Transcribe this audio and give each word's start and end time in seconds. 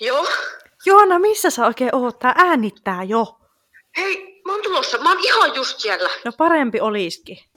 Joo. 0.00 0.26
Joona, 0.86 1.18
missä 1.18 1.50
sä 1.50 1.66
oikein 1.66 1.94
oot? 1.94 2.18
Tää 2.18 2.34
äänittää 2.36 3.02
jo. 3.02 3.38
Hei, 3.96 4.42
mä 4.46 4.52
oon 4.52 4.62
tulossa. 4.62 4.98
Mä 4.98 5.10
oon 5.12 5.20
ihan 5.24 5.54
just 5.54 5.80
siellä. 5.80 6.08
No 6.24 6.32
parempi 6.38 6.80
oliski. 6.80 7.50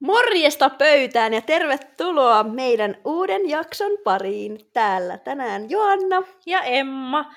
Morjesta 0.00 0.70
pöytään 0.70 1.34
ja 1.34 1.40
tervetuloa 1.40 2.42
meidän 2.42 2.96
uuden 3.04 3.48
jakson 3.48 3.92
pariin. 4.04 4.70
Täällä 4.72 5.18
tänään 5.18 5.70
Joanna. 5.70 6.22
Ja 6.46 6.62
Emma. 6.62 7.34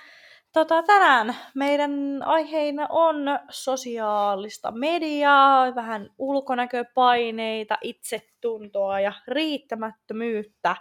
Tota, 0.54 0.84
tänään 0.84 1.36
meidän 1.56 2.24
aiheina 2.26 2.88
on 2.90 3.16
sosiaalista 3.50 4.72
mediaa, 4.72 5.76
vähän 5.76 6.10
ulkonäköpaineita, 6.18 7.78
itsetuntoa 7.82 9.00
ja 9.00 9.14
riittämättömyyttä. 9.28 10.76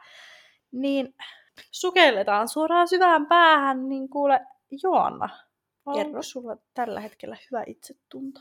Niin 0.73 1.15
sukelletaan 1.71 2.49
suoraan 2.49 2.89
syvään 2.89 3.27
päähän, 3.27 3.89
niin 3.89 4.09
kuule 4.09 4.41
Joanna, 4.83 5.29
onko 5.87 6.23
sulla 6.23 6.57
tällä 6.75 7.01
hetkellä 7.01 7.37
hyvä 7.51 7.65
itsetunto? 7.67 8.41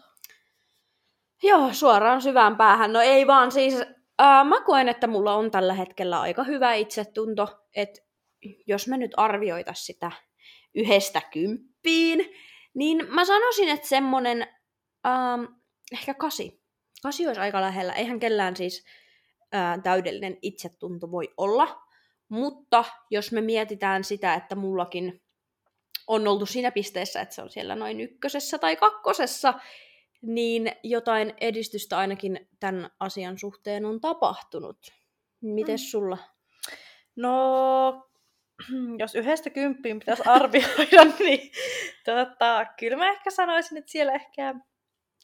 Joo, 1.44 1.74
suoraan 1.74 2.22
syvään 2.22 2.58
päähän. 2.58 2.94
No 2.94 3.02
ei 3.02 3.28
vaan 3.28 3.52
siis, 3.52 3.84
ää, 4.20 4.44
mä 4.44 4.62
koen, 4.62 4.90
että 4.90 5.08
mulla 5.08 5.34
on 5.34 5.52
tällä 5.52 5.74
hetkellä 5.74 6.22
aika 6.22 6.44
hyvä 6.44 6.74
itsetunto, 6.74 7.48
että 7.76 8.02
jos 8.68 8.88
me 8.88 8.98
nyt 8.98 9.12
arvioitaisiin 9.18 9.86
sitä 9.86 10.12
yhdestä 10.78 11.22
kymppiin, 11.32 12.36
niin 12.74 13.06
mä 13.10 13.26
sanoisin, 13.26 13.70
että 13.70 13.88
semmonen 13.88 14.48
ähm, 15.06 15.54
ehkä 15.92 16.14
kasi. 16.14 16.62
Kasi 17.04 17.28
olisi 17.28 17.42
aika 17.42 17.62
lähellä. 17.62 17.94
Eihän 17.94 18.20
kellään 18.20 18.56
siis 18.56 18.86
äh, 19.56 19.84
täydellinen 19.84 20.38
itsetunto 20.42 21.12
voi 21.12 21.34
olla. 21.38 21.82
Mutta 22.30 22.86
jos 23.12 23.32
me 23.32 23.42
mietitään 23.42 24.04
sitä, 24.04 24.34
että 24.34 24.56
mullakin 24.56 25.22
on 26.08 26.28
oltu 26.28 26.46
siinä 26.46 26.72
pisteessä, 26.72 27.22
että 27.22 27.36
se 27.36 27.42
on 27.42 27.50
siellä 27.50 27.76
noin 27.76 28.02
ykkösessä 28.02 28.58
tai 28.58 28.76
kakkosessa, 28.76 29.54
niin 30.22 30.72
jotain 30.84 31.34
edistystä 31.42 31.98
ainakin 31.98 32.50
tämän 32.60 32.90
asian 33.00 33.38
suhteen 33.38 33.86
on 33.86 34.02
tapahtunut. 34.02 34.78
Miten 35.42 35.80
sulla? 35.80 36.18
No, 37.16 38.10
jos 39.00 39.16
yhdestä 39.16 39.50
kymppiin 39.50 40.00
pitäisi 40.00 40.24
arvioida, 40.26 41.06
niin 41.20 41.52
tota, 42.06 42.66
kyllä 42.80 42.98
mä 42.98 43.12
ehkä 43.12 43.30
sanoisin, 43.30 43.78
että 43.78 43.92
siellä 43.92 44.14
ehkä 44.14 44.56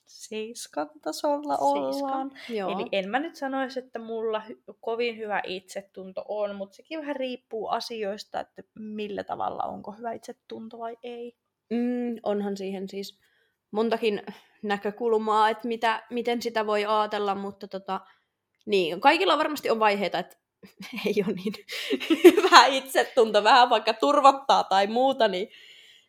seiskan 0.06 0.90
tasolla 1.02 1.58
ollaan. 1.58 2.32
Joo. 2.50 2.72
Eli 2.72 2.90
en 2.92 3.10
mä 3.10 3.20
nyt 3.20 3.36
sanoisi, 3.36 3.80
että 3.80 4.00
mulla 4.00 4.44
hy- 4.50 4.76
kovin 4.82 5.18
hyvä 5.18 5.42
itsetunto 5.48 6.26
on, 6.28 6.56
mutta 6.56 6.76
sekin 6.76 7.00
vähän 7.00 7.16
riippuu 7.16 7.68
asioista, 7.68 8.40
että 8.40 8.64
millä 8.80 9.24
tavalla 9.24 9.64
onko 9.64 9.92
hyvä 9.92 10.12
itsetunto 10.12 10.80
vai 10.80 10.98
ei. 11.04 11.36
Mm, 11.70 12.16
onhan 12.24 12.58
siihen 12.58 12.90
siis 12.90 13.20
montakin 13.72 14.22
näkökulmaa, 14.64 15.50
että 15.50 15.68
mitä, 15.68 16.04
miten 16.10 16.42
sitä 16.42 16.66
voi 16.66 16.86
ajatella, 16.86 17.36
mutta 17.36 17.68
tota, 17.68 18.02
niin, 18.66 19.02
kaikilla 19.02 19.38
varmasti 19.38 19.70
on 19.70 19.80
vaiheita, 19.80 20.20
että 20.20 20.38
ei 21.06 21.14
ole 21.28 21.36
niin 21.36 21.54
hyvä 22.24 22.66
itsetunto, 22.66 23.44
vähän 23.44 23.70
vaikka 23.70 23.94
turvottaa 23.94 24.64
tai 24.64 24.88
muuta, 24.88 25.28
niin 25.28 25.48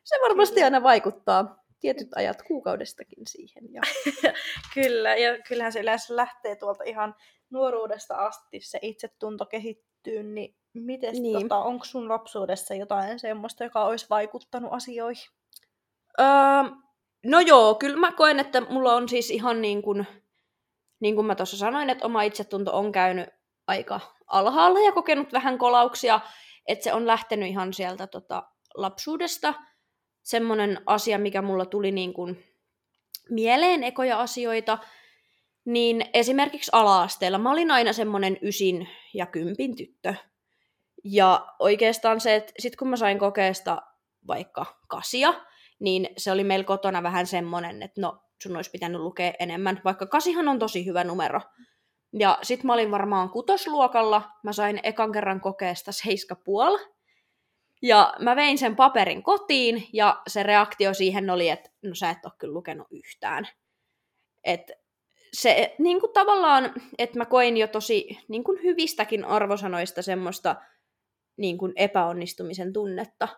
se 0.04 0.16
varmasti 0.28 0.62
aina 0.62 0.82
vaikuttaa 0.82 1.64
tietyt 1.80 2.08
ajat 2.14 2.42
kuukaudestakin 2.42 3.26
siihen. 3.26 3.72
Ja... 3.72 3.82
Kyllä, 4.74 5.16
ja 5.16 5.42
kyllähän 5.48 5.72
se 5.72 5.80
yleensä 5.80 6.16
lähtee 6.16 6.56
tuolta 6.56 6.84
ihan 6.84 7.14
nuoruudesta 7.50 8.14
asti 8.14 8.60
se 8.60 8.78
itsetunto 8.82 9.46
kehittyy, 9.46 10.22
niin 10.22 10.56
miten 10.74 11.12
Niin. 11.12 11.42
tota, 11.42 11.56
onko 11.56 11.84
sun 11.84 12.08
lapsuudessa 12.08 12.74
jotain 12.74 13.18
semmoista, 13.18 13.64
joka 13.64 13.84
olisi 13.84 14.06
vaikuttanut 14.10 14.72
asioihin? 14.72 15.24
Öö, 16.20 16.26
no 17.26 17.40
joo, 17.40 17.74
kyllä 17.74 17.96
mä 17.96 18.12
koen, 18.12 18.40
että 18.40 18.60
mulla 18.60 18.94
on 18.94 19.08
siis 19.08 19.30
ihan 19.30 19.62
niin 19.62 19.82
kuin, 19.82 20.06
niin 21.00 21.14
kuin 21.14 21.26
mä 21.26 21.34
tuossa 21.34 21.56
sanoin, 21.56 21.90
että 21.90 22.06
oma 22.06 22.22
itsetunto 22.22 22.78
on 22.78 22.92
käynyt 22.92 23.28
aika 23.66 24.00
alhaalla 24.26 24.80
ja 24.80 24.92
kokenut 24.92 25.32
vähän 25.32 25.58
kolauksia, 25.58 26.20
että 26.68 26.84
se 26.84 26.92
on 26.92 27.06
lähtenyt 27.06 27.48
ihan 27.48 27.72
sieltä 27.72 28.06
tota, 28.06 28.42
lapsuudesta. 28.74 29.54
Semmoinen 30.22 30.80
asia, 30.86 31.18
mikä 31.18 31.42
mulla 31.42 31.66
tuli 31.66 31.92
niin 31.92 32.14
kuin 32.14 32.44
mieleen 33.30 33.84
ekoja 33.84 34.20
asioita, 34.20 34.78
niin 35.64 36.06
esimerkiksi 36.14 36.70
ala-asteella 36.74 37.38
mä 37.38 37.50
olin 37.50 37.70
aina 37.70 37.92
semmoinen 37.92 38.38
ysin 38.42 38.88
ja 39.14 39.26
kympin 39.26 39.76
tyttö. 39.76 40.14
Ja 41.04 41.46
oikeastaan 41.58 42.20
se, 42.20 42.34
että 42.34 42.52
sit 42.58 42.76
kun 42.76 42.88
mä 42.88 42.96
sain 42.96 43.18
kokeesta 43.18 43.82
vaikka 44.26 44.66
kasia, 44.88 45.34
niin 45.80 46.08
se 46.16 46.32
oli 46.32 46.44
meillä 46.44 46.64
kotona 46.64 47.02
vähän 47.02 47.26
semmoinen, 47.26 47.82
että 47.82 48.00
no 48.00 48.22
sun 48.42 48.56
olisi 48.56 48.70
pitänyt 48.70 49.00
lukea 49.00 49.32
enemmän, 49.38 49.80
vaikka 49.84 50.06
kasihan 50.06 50.48
on 50.48 50.58
tosi 50.58 50.86
hyvä 50.86 51.04
numero. 51.04 51.40
Ja 52.18 52.38
sit 52.42 52.64
mä 52.64 52.72
olin 52.72 52.90
varmaan 52.90 53.30
kutosluokalla, 53.30 54.22
mä 54.42 54.52
sain 54.52 54.80
ekan 54.82 55.12
kerran 55.12 55.40
kokeesta 55.40 55.92
seiska 55.92 56.36
puol. 56.36 56.78
Ja 57.82 58.14
mä 58.18 58.36
vein 58.36 58.58
sen 58.58 58.76
paperin 58.76 59.22
kotiin, 59.22 59.88
ja 59.92 60.22
se 60.26 60.42
reaktio 60.42 60.94
siihen 60.94 61.30
oli, 61.30 61.48
että 61.48 61.70
no 61.82 61.94
sä 61.94 62.10
et 62.10 62.24
ole 62.24 62.32
kyllä 62.38 62.54
lukenut 62.54 62.86
yhtään. 62.90 63.48
Et 64.44 64.72
se 65.32 65.74
niin 65.78 66.00
kuin 66.00 66.12
tavallaan, 66.12 66.72
että 66.98 67.18
mä 67.18 67.24
koin 67.24 67.56
jo 67.56 67.68
tosi 67.68 68.18
niin 68.28 68.44
kuin 68.44 68.62
hyvistäkin 68.62 69.24
arvosanoista 69.24 70.02
semmoista 70.02 70.56
niin 71.36 71.58
kuin 71.58 71.72
epäonnistumisen 71.76 72.72
tunnetta. 72.72 73.28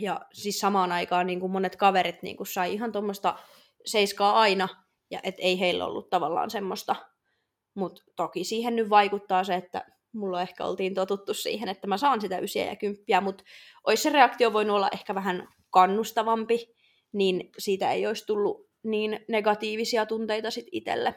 Ja 0.00 0.20
siis 0.32 0.60
samaan 0.60 0.92
aikaan 0.92 1.26
niin 1.26 1.40
kuin 1.40 1.52
monet 1.52 1.76
kaverit 1.76 2.22
niin 2.22 2.36
kuin 2.36 2.46
sai 2.46 2.74
ihan 2.74 2.92
tuommoista 2.92 3.38
seiskaa 3.84 4.40
aina, 4.40 4.68
ja 5.10 5.20
et 5.22 5.34
ei 5.38 5.60
heillä 5.60 5.86
ollut 5.86 6.10
tavallaan 6.10 6.50
semmoista. 6.50 6.96
Mutta 7.76 8.02
toki 8.16 8.44
siihen 8.44 8.76
nyt 8.76 8.90
vaikuttaa 8.90 9.44
se, 9.44 9.54
että 9.54 9.84
mulla 10.12 10.42
ehkä 10.42 10.64
oltiin 10.64 10.94
totuttu 10.94 11.34
siihen, 11.34 11.68
että 11.68 11.86
mä 11.86 11.96
saan 11.96 12.20
sitä 12.20 12.38
ysiä 12.38 12.64
ja 12.64 12.76
kymppiä, 12.76 13.20
mutta 13.20 13.44
olisi 13.84 14.02
se 14.02 14.10
reaktio 14.10 14.52
voinut 14.52 14.76
olla 14.76 14.88
ehkä 14.92 15.14
vähän 15.14 15.48
kannustavampi, 15.70 16.74
niin 17.12 17.50
siitä 17.58 17.92
ei 17.92 18.06
olisi 18.06 18.26
tullut 18.26 18.70
niin 18.82 19.24
negatiivisia 19.28 20.06
tunteita 20.06 20.50
sit 20.50 20.66
itselle. 20.72 21.14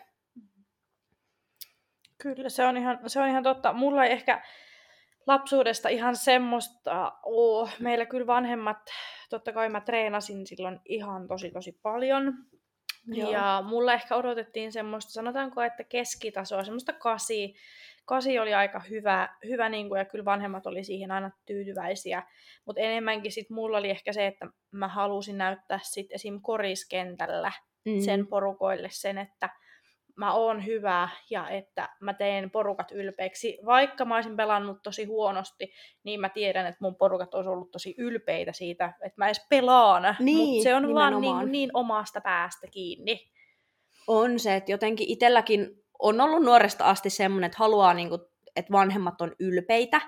Kyllä, 2.18 2.50
se 2.50 2.66
on 2.66 2.78
ihan, 2.78 3.00
se 3.08 3.22
on 3.22 3.28
ihan 3.28 3.44
totta. 3.44 3.74
Mulla 3.74 4.06
ei 4.06 4.12
ehkä 4.12 4.44
lapsuudesta 5.28 5.90
ihan 5.90 6.16
semmoista 6.16 7.12
oo. 7.26 7.70
Meillä 7.80 8.06
kyllä 8.06 8.28
vanhemmat, 8.28 8.78
totta 9.30 9.53
kai 9.53 9.70
mä 9.70 9.81
treenasin 9.81 10.47
silloin 10.47 10.80
ihan 10.86 11.28
tosi 11.28 11.52
tosi 11.52 11.80
paljon. 11.84 12.34
Joo. 13.07 13.31
Ja 13.31 13.63
mulla 13.67 13.93
ehkä 13.93 14.15
odotettiin 14.15 14.71
semmoista, 14.71 15.11
sanotaanko, 15.11 15.61
että 15.61 15.83
keskitasoa, 15.83 16.63
semmoista 16.63 16.93
kasi. 16.93 17.55
Kasi 18.05 18.39
oli 18.39 18.53
aika 18.53 18.79
hyvä, 18.89 19.29
hyvä 19.45 19.69
niin 19.69 19.89
kuin, 19.89 19.99
ja 19.99 20.05
kyllä 20.05 20.25
vanhemmat 20.25 20.67
oli 20.67 20.83
siihen 20.83 21.11
aina 21.11 21.31
tyytyväisiä. 21.45 22.23
Mutta 22.65 22.81
enemmänkin 22.81 23.31
sit 23.31 23.49
mulla 23.49 23.77
oli 23.77 23.89
ehkä 23.89 24.13
se, 24.13 24.27
että 24.27 24.47
mä 24.71 24.87
halusin 24.87 25.37
näyttää 25.37 25.79
sit 25.83 26.11
esim. 26.11 26.41
koriskentällä 26.41 27.51
Mm. 27.85 27.99
sen 27.99 28.27
porukoille 28.27 28.87
sen, 28.91 29.17
että 29.17 29.49
mä 30.19 30.34
oon 30.34 30.66
hyvä 30.66 31.09
ja 31.30 31.50
että 31.50 31.90
mä 32.00 32.13
teen 32.13 32.52
porukat 32.52 32.91
ylpeiksi. 32.91 33.57
Vaikka 33.66 34.06
mä 34.06 34.16
olisin 34.16 34.38
pelannut 34.38 34.84
tosi 34.84 35.06
huonosti, 35.06 35.72
niin 36.03 36.19
mä 36.19 36.30
tiedän, 36.30 36.66
että 36.66 36.78
mun 36.81 36.96
porukat 36.96 37.34
olisi 37.34 37.50
ollut 37.50 37.72
tosi 37.72 37.96
ylpeitä 37.97 38.53
siitä, 38.53 38.85
että 38.85 39.13
mä 39.18 39.25
edes 39.25 39.46
pelaan. 39.50 40.16
Niin, 40.20 40.49
Mutta 40.49 40.64
se 40.64 40.76
on 40.76 40.93
vaan 40.96 41.14
niin, 41.14 41.22
nimenomaan. 41.22 41.52
niin 41.52 41.70
omasta 41.73 42.22
päästä 42.22 42.67
kiinni. 42.72 43.32
On 44.08 44.40
se, 44.40 44.55
että 44.55 44.72
jotenkin 44.72 45.09
itselläkin 45.09 45.84
on 45.99 46.22
ollut 46.22 46.43
nuoresta 46.43 46.85
asti 46.85 47.09
semmoinen, 47.09 47.47
että 47.47 47.59
haluaa, 47.59 47.93
niin 47.93 48.09
kuin, 48.09 48.22
että 48.55 48.72
vanhemmat 48.72 49.22
on 49.22 49.35
ylpeitä. 49.40 50.02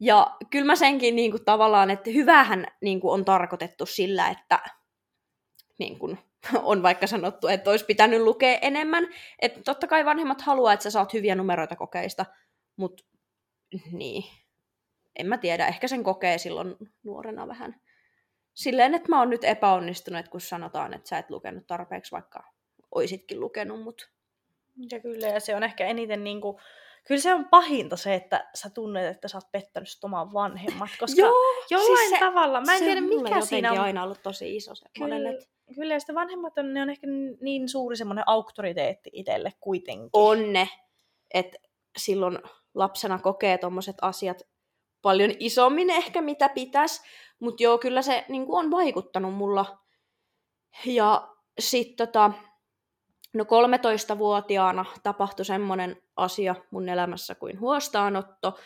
Ja 0.00 0.36
kyllä 0.50 0.66
mä 0.66 0.76
senkin 0.76 1.16
niin 1.16 1.30
kuin, 1.30 1.44
tavallaan, 1.44 1.90
että 1.90 2.10
hyvähän 2.10 2.66
niin 2.80 3.00
kuin, 3.00 3.12
on 3.12 3.24
tarkoitettu 3.24 3.86
sillä, 3.86 4.28
että 4.28 4.58
niin 5.78 5.98
kuin, 5.98 6.18
on 6.62 6.82
vaikka 6.82 7.06
sanottu, 7.06 7.48
että 7.48 7.70
olisi 7.70 7.84
pitänyt 7.84 8.22
lukea 8.22 8.58
enemmän. 8.62 9.08
Että 9.42 9.60
totta 9.64 9.86
kai 9.86 10.04
vanhemmat 10.04 10.40
haluaa, 10.40 10.72
että 10.72 10.84
sä 10.84 10.90
saat 10.90 11.12
hyviä 11.12 11.34
numeroita 11.34 11.76
kokeista, 11.76 12.26
mutta 12.76 13.04
niin, 13.92 14.24
en 15.16 15.26
mä 15.26 15.38
tiedä, 15.38 15.66
ehkä 15.66 15.88
sen 15.88 16.04
kokee 16.04 16.38
silloin 16.38 16.76
nuorena 17.02 17.48
vähän. 17.48 17.80
Silleen, 18.54 18.94
että 18.94 19.08
mä 19.08 19.18
oon 19.18 19.30
nyt 19.30 19.44
epäonnistunut, 19.44 20.20
että 20.20 20.30
kun 20.30 20.40
sanotaan, 20.40 20.94
että 20.94 21.08
sä 21.08 21.18
et 21.18 21.30
lukenut 21.30 21.66
tarpeeksi, 21.66 22.12
vaikka 22.12 22.44
oisitkin 22.90 23.40
lukenut, 23.40 23.82
mutta 23.82 24.06
Ja 24.90 25.00
kyllä, 25.00 25.26
ja 25.26 25.40
se 25.40 25.56
on 25.56 25.62
ehkä 25.62 25.86
eniten 25.86 26.24
niin 26.24 26.40
kuin 26.40 26.56
kyllä 27.06 27.20
se 27.20 27.34
on 27.34 27.48
pahinta 27.48 27.96
se, 27.96 28.14
että 28.14 28.50
sä 28.54 28.70
tunnet, 28.70 29.06
että 29.06 29.28
sä 29.28 29.36
oot 29.36 29.52
pettänyt 29.52 29.88
oman 30.02 30.32
vanhemmat, 30.32 30.90
koska 31.00 31.20
Joo, 31.20 31.34
jollain 31.70 31.98
siis 31.98 32.10
se- 32.10 32.18
tavalla, 32.18 32.60
mä 32.60 32.74
en 32.76 32.82
tiedä 32.82 33.00
mikä 33.00 33.40
siinä 33.40 33.72
on. 33.72 33.78
aina 33.78 34.02
ollut 34.02 34.22
tosi 34.22 34.56
iso 34.56 34.74
semmoinen, 34.74 35.18
Kyllä, 35.18 35.30
että 35.30 35.46
kyllä, 35.74 35.94
ja 35.94 36.00
sitten 36.00 36.14
vanhemmat 36.14 36.58
on, 36.58 36.74
ne 36.74 36.82
on 36.82 36.90
ehkä 36.90 37.06
niin 37.40 37.68
suuri 37.68 37.96
semmoinen 37.96 38.24
auktoriteetti 38.26 39.10
itselle 39.12 39.52
kuitenkin. 39.60 40.10
on 40.12 40.52
ne, 40.52 40.68
että 41.34 41.58
silloin 41.98 42.38
lapsena 42.74 43.18
kokee 43.18 43.58
tommoset 43.58 43.96
asiat 44.02 44.42
paljon 45.02 45.30
isommin 45.38 45.90
ehkä 45.90 46.22
mitä 46.22 46.48
pitäisi, 46.48 47.02
mutta 47.40 47.62
joo, 47.62 47.78
kyllä 47.78 48.02
se 48.02 48.24
niin 48.28 48.44
on 48.48 48.70
vaikuttanut 48.70 49.34
mulla. 49.34 49.78
Ja 50.86 51.28
sitten 51.58 52.06
tota, 52.06 52.32
no 53.34 53.44
13-vuotiaana 53.44 54.84
tapahtui 55.02 55.44
semmoinen 55.44 56.02
asia 56.16 56.54
mun 56.70 56.88
elämässä 56.88 57.34
kuin 57.34 57.60
huostaanotto, 57.60 58.58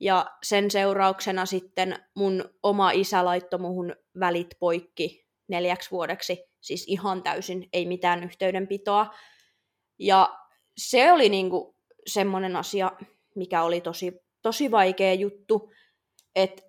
ja 0.00 0.26
sen 0.42 0.70
seurauksena 0.70 1.46
sitten 1.46 2.04
mun 2.14 2.44
oma 2.62 2.90
isä 2.90 3.24
laittoi 3.24 3.60
muhun 3.60 3.96
välit 4.20 4.54
poikki 4.58 5.26
neljäksi 5.48 5.90
vuodeksi, 5.90 6.44
siis 6.60 6.84
ihan 6.88 7.22
täysin, 7.22 7.68
ei 7.72 7.86
mitään 7.86 8.24
yhteydenpitoa. 8.24 9.14
Ja 9.98 10.38
se 10.76 11.12
oli 11.12 11.28
niinku 11.28 11.76
semmoinen 12.06 12.56
asia, 12.56 12.92
mikä 13.34 13.62
oli 13.62 13.80
tosi, 13.80 14.20
tosi 14.42 14.70
vaikea 14.70 15.14
juttu, 15.14 15.72
että 16.36 16.62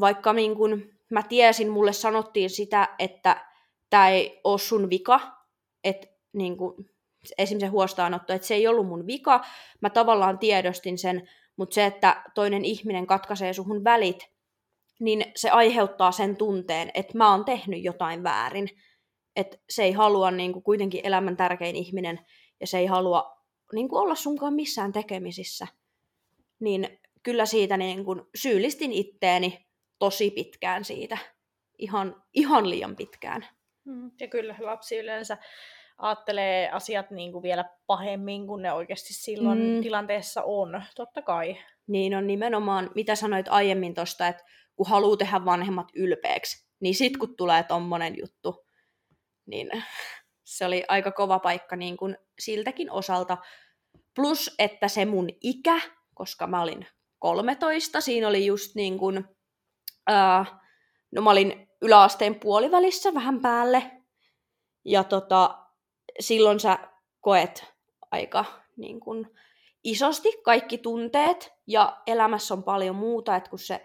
vaikka 0.00 0.32
niinku 0.32 0.68
mä 1.10 1.22
tiesin, 1.22 1.70
mulle 1.70 1.92
sanottiin 1.92 2.50
sitä, 2.50 2.88
että 2.98 3.46
tämä 3.90 4.08
ei 4.08 4.40
ole 4.44 4.58
sun 4.58 4.90
vika, 4.90 5.20
että 5.84 6.13
niinku, 6.34 6.76
esimerkiksi 7.38 7.66
se 7.66 7.70
huostaanotto, 7.70 8.32
että 8.32 8.46
se 8.46 8.54
ei 8.54 8.66
ollut 8.66 8.86
mun 8.86 9.06
vika, 9.06 9.44
mä 9.80 9.90
tavallaan 9.90 10.38
tiedostin 10.38 10.98
sen, 10.98 11.28
mutta 11.56 11.74
se, 11.74 11.86
että 11.86 12.22
toinen 12.34 12.64
ihminen 12.64 13.06
katkaisee 13.06 13.52
suhun 13.52 13.84
välit, 13.84 14.34
niin 15.00 15.24
se 15.36 15.50
aiheuttaa 15.50 16.12
sen 16.12 16.36
tunteen, 16.36 16.90
että 16.94 17.18
mä 17.18 17.30
oon 17.30 17.44
tehnyt 17.44 17.84
jotain 17.84 18.22
väärin. 18.22 18.68
Että 19.36 19.56
se 19.70 19.82
ei 19.82 19.92
halua 19.92 20.30
niin 20.30 20.52
kuin, 20.52 20.62
kuitenkin 20.62 21.00
elämän 21.04 21.36
tärkein 21.36 21.76
ihminen 21.76 22.20
ja 22.60 22.66
se 22.66 22.78
ei 22.78 22.86
halua 22.86 23.36
niin 23.72 23.88
kuin, 23.88 24.02
olla 24.02 24.14
sunkaan 24.14 24.54
missään 24.54 24.92
tekemisissä. 24.92 25.66
Niin 26.60 26.98
kyllä 27.22 27.46
siitä 27.46 27.76
niin 27.76 28.04
kuin, 28.04 28.22
syyllistin 28.34 28.92
itteeni 28.92 29.66
tosi 29.98 30.30
pitkään 30.30 30.84
siitä. 30.84 31.18
Ihan, 31.78 32.22
ihan 32.34 32.70
liian 32.70 32.96
pitkään. 32.96 33.46
Mm, 33.84 34.10
Ja 34.20 34.28
kyllä 34.28 34.56
lapsi 34.60 34.96
yleensä 34.96 35.38
ajattelee 35.98 36.70
asiat 36.70 37.10
niin 37.10 37.32
kuin 37.32 37.42
vielä 37.42 37.64
pahemmin 37.86 38.46
kuin 38.46 38.62
ne 38.62 38.72
oikeasti 38.72 39.12
silloin 39.14 39.58
Mm. 39.58 39.82
tilanteessa 39.82 40.42
on, 40.42 40.82
totta 40.96 41.22
kai. 41.22 41.56
Niin 41.86 42.14
on 42.14 42.26
nimenomaan, 42.26 42.90
mitä 42.94 43.14
sanoit 43.14 43.46
aiemmin 43.48 43.94
tuosta, 43.94 44.28
että 44.28 44.44
kun 44.76 44.88
haluaa 44.88 45.16
tehdä 45.16 45.44
vanhemmat 45.44 45.88
ylpeäksi, 45.94 46.68
niin 46.80 46.94
sit 46.94 47.16
kun 47.16 47.36
tulee 47.36 47.62
tommonen 47.62 48.14
juttu, 48.18 48.66
niin 49.46 49.70
se 50.44 50.66
oli 50.66 50.84
aika 50.88 51.12
kova 51.12 51.38
paikka 51.38 51.76
niin 51.76 51.96
kuin 51.96 52.16
siltäkin 52.38 52.90
osalta. 52.90 53.38
Plus, 54.16 54.54
että 54.58 54.88
se 54.88 55.04
mun 55.04 55.28
ikä, 55.40 55.80
koska 56.14 56.46
mä 56.46 56.62
olin 56.62 56.86
13, 57.18 58.00
siinä 58.00 58.28
oli 58.28 58.46
just 58.46 58.74
niin 58.74 58.98
kuin, 58.98 59.24
ää, 60.06 60.44
no 61.12 61.22
mä 61.22 61.30
olin 61.30 61.68
yläasteen 61.82 62.34
puolivälissä 62.34 63.14
vähän 63.14 63.40
päälle, 63.40 63.90
ja 64.84 65.04
tota, 65.04 65.63
silloin 66.20 66.60
sä 66.60 66.78
koet 67.20 67.74
aika 68.10 68.44
niin 68.76 69.00
kuin, 69.00 69.30
isosti 69.84 70.28
kaikki 70.44 70.78
tunteet, 70.78 71.52
ja 71.66 72.02
elämässä 72.06 72.54
on 72.54 72.64
paljon 72.64 72.96
muuta, 72.96 73.36
että 73.36 73.50
kun 73.50 73.58
se 73.58 73.84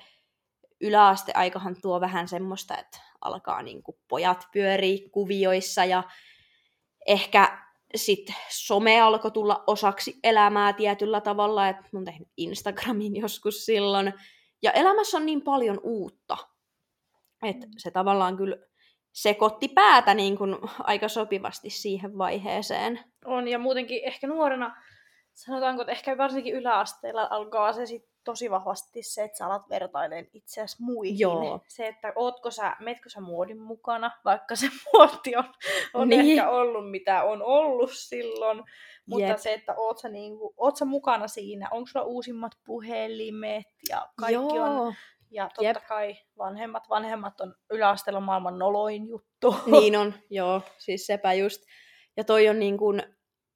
yläasteaikahan 0.81 1.75
tuo 1.81 2.01
vähän 2.01 2.27
semmoista, 2.27 2.77
että 2.77 2.99
alkaa 3.21 3.61
niin 3.61 3.83
kuin 3.83 3.97
pojat 4.07 4.47
pyörii 4.53 5.09
kuvioissa, 5.09 5.85
ja 5.85 6.03
ehkä 7.07 7.65
sitten 7.95 8.35
some 8.49 9.01
alkoi 9.01 9.31
tulla 9.31 9.63
osaksi 9.67 10.19
elämää 10.23 10.73
tietyllä 10.73 11.21
tavalla, 11.21 11.67
että 11.67 11.83
oon 11.93 12.05
tehnyt 12.05 12.27
Instagramin 12.37 13.15
joskus 13.21 13.65
silloin, 13.65 14.13
ja 14.61 14.71
elämässä 14.71 15.17
on 15.17 15.25
niin 15.25 15.41
paljon 15.41 15.79
uutta, 15.83 16.37
että 17.43 17.67
se 17.77 17.91
tavallaan 17.91 18.37
kyllä 18.37 18.57
sekoitti 19.11 19.67
päätä 19.67 20.13
niin 20.13 20.37
kuin 20.37 20.57
aika 20.79 21.07
sopivasti 21.07 21.69
siihen 21.69 22.17
vaiheeseen. 22.17 22.99
On, 23.25 23.47
ja 23.47 23.59
muutenkin 23.59 24.01
ehkä 24.03 24.27
nuorena, 24.27 24.75
sanotaanko, 25.33 25.81
että 25.81 25.91
ehkä 25.91 26.17
varsinkin 26.17 26.55
yläasteella 26.55 27.27
alkaa 27.29 27.73
se 27.73 27.85
sit 27.85 28.09
tosi 28.23 28.49
vahvasti 28.51 29.03
se, 29.03 29.23
että 29.23 29.37
sä 29.37 29.45
alat 29.45 29.69
vertailemaan 29.69 30.25
itseäsi 30.33 30.77
muihin. 30.79 31.19
Joo. 31.19 31.61
Se, 31.67 31.87
että 31.87 32.13
ootko 32.15 32.51
sä, 32.51 32.75
metkö 32.79 33.09
sä 33.09 33.21
muodin 33.21 33.61
mukana, 33.61 34.11
vaikka 34.25 34.55
se 34.55 34.67
muoti 34.93 35.35
on, 35.35 35.43
on 35.93 36.09
Niin. 36.09 36.21
ehkä 36.39 36.49
ollut 36.49 36.91
mitä 36.91 37.23
on 37.23 37.41
ollut 37.41 37.91
silloin. 37.93 38.63
Mutta 39.05 39.27
Jep. 39.27 39.37
se, 39.37 39.53
että 39.53 39.73
oot 39.77 39.97
sä, 39.97 40.09
niinku, 40.09 40.53
oot 40.57 40.75
sä 40.77 40.85
mukana 40.85 41.27
siinä, 41.27 41.67
onko 41.71 41.87
sulla 41.87 42.05
uusimmat 42.05 42.51
puhelimet 42.65 43.65
ja 43.89 44.07
kaikki 44.19 44.55
Joo. 44.55 44.81
on. 44.83 44.93
Ja 45.31 45.49
totta 45.49 45.63
Jep. 45.63 45.77
kai 45.87 46.17
vanhemmat, 46.37 46.89
vanhemmat 46.89 47.41
on 47.41 47.55
yläasteella 47.69 48.19
maailman 48.19 48.59
noloin 48.59 49.07
juttu. 49.07 49.55
Niin 49.79 49.95
on, 49.95 50.13
joo, 50.29 50.61
siis 50.77 51.05
sepä 51.07 51.33
just. 51.33 51.61
Ja 52.17 52.23
toi 52.23 52.49
on 52.49 52.59
niin 52.59 52.77
kuin, 52.77 53.03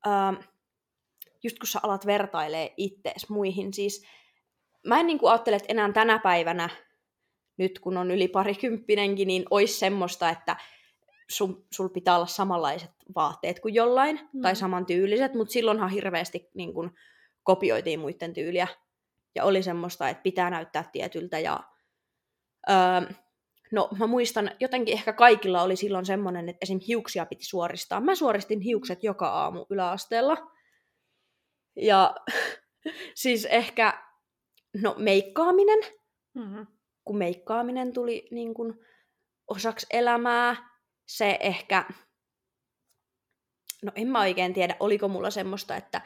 ähm, 0.07 0.35
just 1.43 1.59
kun 1.59 1.67
sä 1.67 1.79
alat 1.83 2.05
vertailee 2.05 2.73
ittees 2.77 3.29
muihin, 3.29 3.73
siis 3.73 4.05
mä 4.87 4.99
en 4.99 5.07
niin 5.07 5.19
kuin 5.19 5.31
ajattele, 5.31 5.55
että 5.55 5.71
enää 5.71 5.91
tänä 5.91 6.19
päivänä, 6.19 6.69
nyt 7.57 7.79
kun 7.79 7.97
on 7.97 8.11
yli 8.11 8.27
parikymppinenkin, 8.27 9.27
niin 9.27 9.45
olisi 9.49 9.79
semmoista, 9.79 10.29
että 10.29 10.55
sun, 11.29 11.65
sul 11.73 11.89
pitää 11.89 12.15
olla 12.15 12.25
samanlaiset 12.25 12.91
vaatteet 13.15 13.59
kuin 13.59 13.73
jollain, 13.73 14.19
mm. 14.33 14.41
tai 14.41 14.55
samantyyliset, 14.55 15.33
mutta 15.33 15.51
silloinhan 15.51 15.89
hirveästi 15.89 16.49
niin 16.53 16.73
kuin, 16.73 16.91
kopioitiin 17.43 17.99
muiden 17.99 18.33
tyyliä, 18.33 18.67
ja 19.35 19.43
oli 19.43 19.63
semmoista, 19.63 20.09
että 20.09 20.23
pitää 20.23 20.49
näyttää 20.49 20.89
tietyltä, 20.91 21.39
ja 21.39 21.59
öö, 22.69 23.13
No 23.71 23.89
mä 23.99 24.07
muistan, 24.07 24.51
jotenkin 24.59 24.93
ehkä 24.93 25.13
kaikilla 25.13 25.61
oli 25.61 25.75
silloin 25.75 26.05
semmoinen, 26.05 26.49
että 26.49 26.59
esim. 26.61 26.79
hiuksia 26.87 27.25
piti 27.25 27.45
suoristaa. 27.45 28.01
Mä 28.01 28.15
suoristin 28.15 28.61
hiukset 28.61 29.03
joka 29.03 29.27
aamu 29.27 29.65
yläasteella. 29.69 30.37
Ja 31.75 32.15
siis 33.15 33.45
ehkä, 33.45 34.03
no 34.81 34.95
meikkaaminen, 34.97 35.79
Mm-hmm. 36.35 36.67
kun 37.03 37.17
meikkaaminen 37.17 37.93
tuli 37.93 38.27
niin 38.31 38.53
kuin 38.53 38.73
osaksi 39.47 39.87
elämää, 39.89 40.69
se 41.07 41.37
ehkä, 41.39 41.85
no 43.83 43.91
en 43.95 44.07
mä 44.07 44.19
oikein 44.19 44.53
tiedä, 44.53 44.75
oliko 44.79 45.07
mulla 45.07 45.31
semmoista, 45.31 45.75
että 45.75 46.01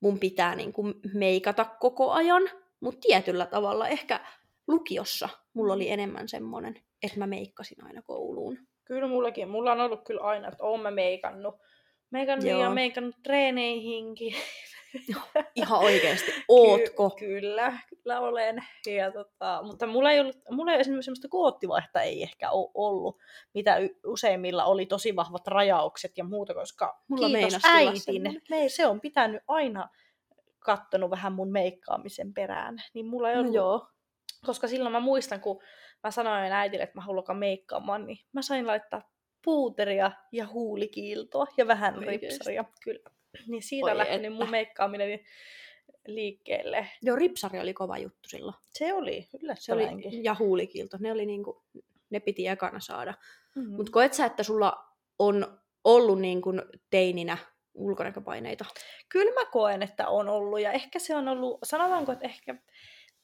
mun 0.00 0.18
pitää 0.18 0.54
niin 0.54 0.72
kuin 0.72 0.94
meikata 1.14 1.64
koko 1.64 2.10
ajan, 2.10 2.42
mutta 2.80 3.00
tietyllä 3.00 3.46
tavalla 3.46 3.88
ehkä 3.88 4.20
lukiossa 4.68 5.28
mulla 5.54 5.72
oli 5.72 5.90
enemmän 5.90 6.28
semmoinen, 6.28 6.74
että 7.02 7.18
mä 7.18 7.26
meikkasin 7.26 7.84
aina 7.84 8.02
kouluun. 8.02 8.58
Kyllä 8.84 9.08
mullakin. 9.08 9.48
Mulla 9.48 9.72
on 9.72 9.80
ollut 9.80 10.04
kyllä 10.04 10.20
aina, 10.20 10.48
että 10.48 10.64
oon 10.64 10.80
mä 10.80 10.90
meikannut. 10.90 11.54
Meikannut 12.10 12.44
ja 12.46 12.58
Joo. 12.58 12.74
meikannut 12.74 13.14
treeneihinkin. 13.22 14.34
Ihan 15.54 15.78
oikeasti, 15.78 16.32
ootko? 16.48 17.10
Ky- 17.10 17.26
kyllä, 17.26 17.78
kyllä 17.88 18.20
olen. 18.20 18.64
Ja 18.86 19.12
tota, 19.12 19.60
mutta 19.62 19.86
mulla 19.86 20.12
ei 20.12 20.20
ollut, 20.20 20.36
mulla 20.50 20.72
ei 20.72 20.80
esimerkiksi 20.80 21.04
semmoista 21.04 21.28
koottivaihta 21.28 22.02
ei 22.02 22.22
ehkä 22.22 22.50
ole 22.50 22.70
ollut, 22.74 23.18
mitä 23.54 23.76
y- 23.76 23.96
useimmilla 24.06 24.64
oli 24.64 24.86
tosi 24.86 25.16
vahvat 25.16 25.46
rajaukset 25.46 26.18
ja 26.18 26.24
muuta, 26.24 26.54
koska 26.54 27.02
Mulla 27.08 27.28
kiitos 27.28 27.62
äitin, 27.64 28.22
me, 28.50 28.68
se 28.68 28.86
on 28.86 29.00
pitänyt 29.00 29.42
aina 29.48 29.88
kattonut 30.60 31.10
vähän 31.10 31.32
mun 31.32 31.52
meikkaamisen 31.52 32.34
perään. 32.34 32.82
Niin 32.94 33.06
mulla 33.06 33.28
ei 33.30 33.34
No 33.34 33.40
ollut, 33.40 33.54
joo. 33.54 33.88
koska 34.46 34.68
silloin 34.68 34.92
mä 34.92 35.00
muistan, 35.00 35.40
kun 35.40 35.62
mä 36.04 36.10
sanoin 36.10 36.52
äitille, 36.52 36.82
että 36.84 36.98
mä 36.98 37.02
haluan 37.02 37.36
meikkaamaan, 37.36 38.06
niin 38.06 38.18
mä 38.32 38.42
sain 38.42 38.66
laittaa 38.66 39.02
puuteria 39.44 40.12
ja 40.32 40.46
huulikiiltoa 40.46 41.46
ja 41.56 41.66
vähän 41.66 41.98
Oikeesti? 41.98 42.26
ripsaria. 42.26 42.64
Kyllä. 42.84 43.10
Niin 43.48 43.62
siitä 43.62 43.98
lähtenyt 43.98 44.32
että. 44.32 44.44
mun 44.44 44.50
meikkaaminen 44.50 45.20
liikkeelle. 46.06 46.86
Joo, 47.02 47.16
ripsari 47.16 47.60
oli 47.60 47.74
kova 47.74 47.98
juttu 47.98 48.28
silloin. 48.28 48.56
Se 48.60 48.94
oli 48.94 49.28
Se 49.58 49.72
oli, 49.72 49.88
ja 50.22 50.36
huulikilto, 50.38 50.96
ne 51.00 51.12
oli 51.12 51.26
niinku, 51.26 51.62
ne 52.10 52.20
piti 52.20 52.46
ekana 52.46 52.80
saada. 52.80 53.14
Mm. 53.54 53.70
Mutta 53.76 53.92
koet 53.92 54.14
sä, 54.14 54.26
että 54.26 54.42
sulla 54.42 54.84
on 55.18 55.58
ollut 55.84 56.20
niinku 56.20 56.52
teininä 56.90 57.38
ulkonäköpaineita? 57.80 58.64
Kyllä 59.08 59.32
mä 59.34 59.50
koen, 59.50 59.82
että 59.82 60.08
on 60.08 60.28
ollut. 60.28 60.60
Ja 60.60 60.72
ehkä 60.72 60.98
se 60.98 61.16
on 61.16 61.28
ollut, 61.28 61.58
sanotaanko, 61.62 62.12
että 62.12 62.24
ehkä 62.24 62.54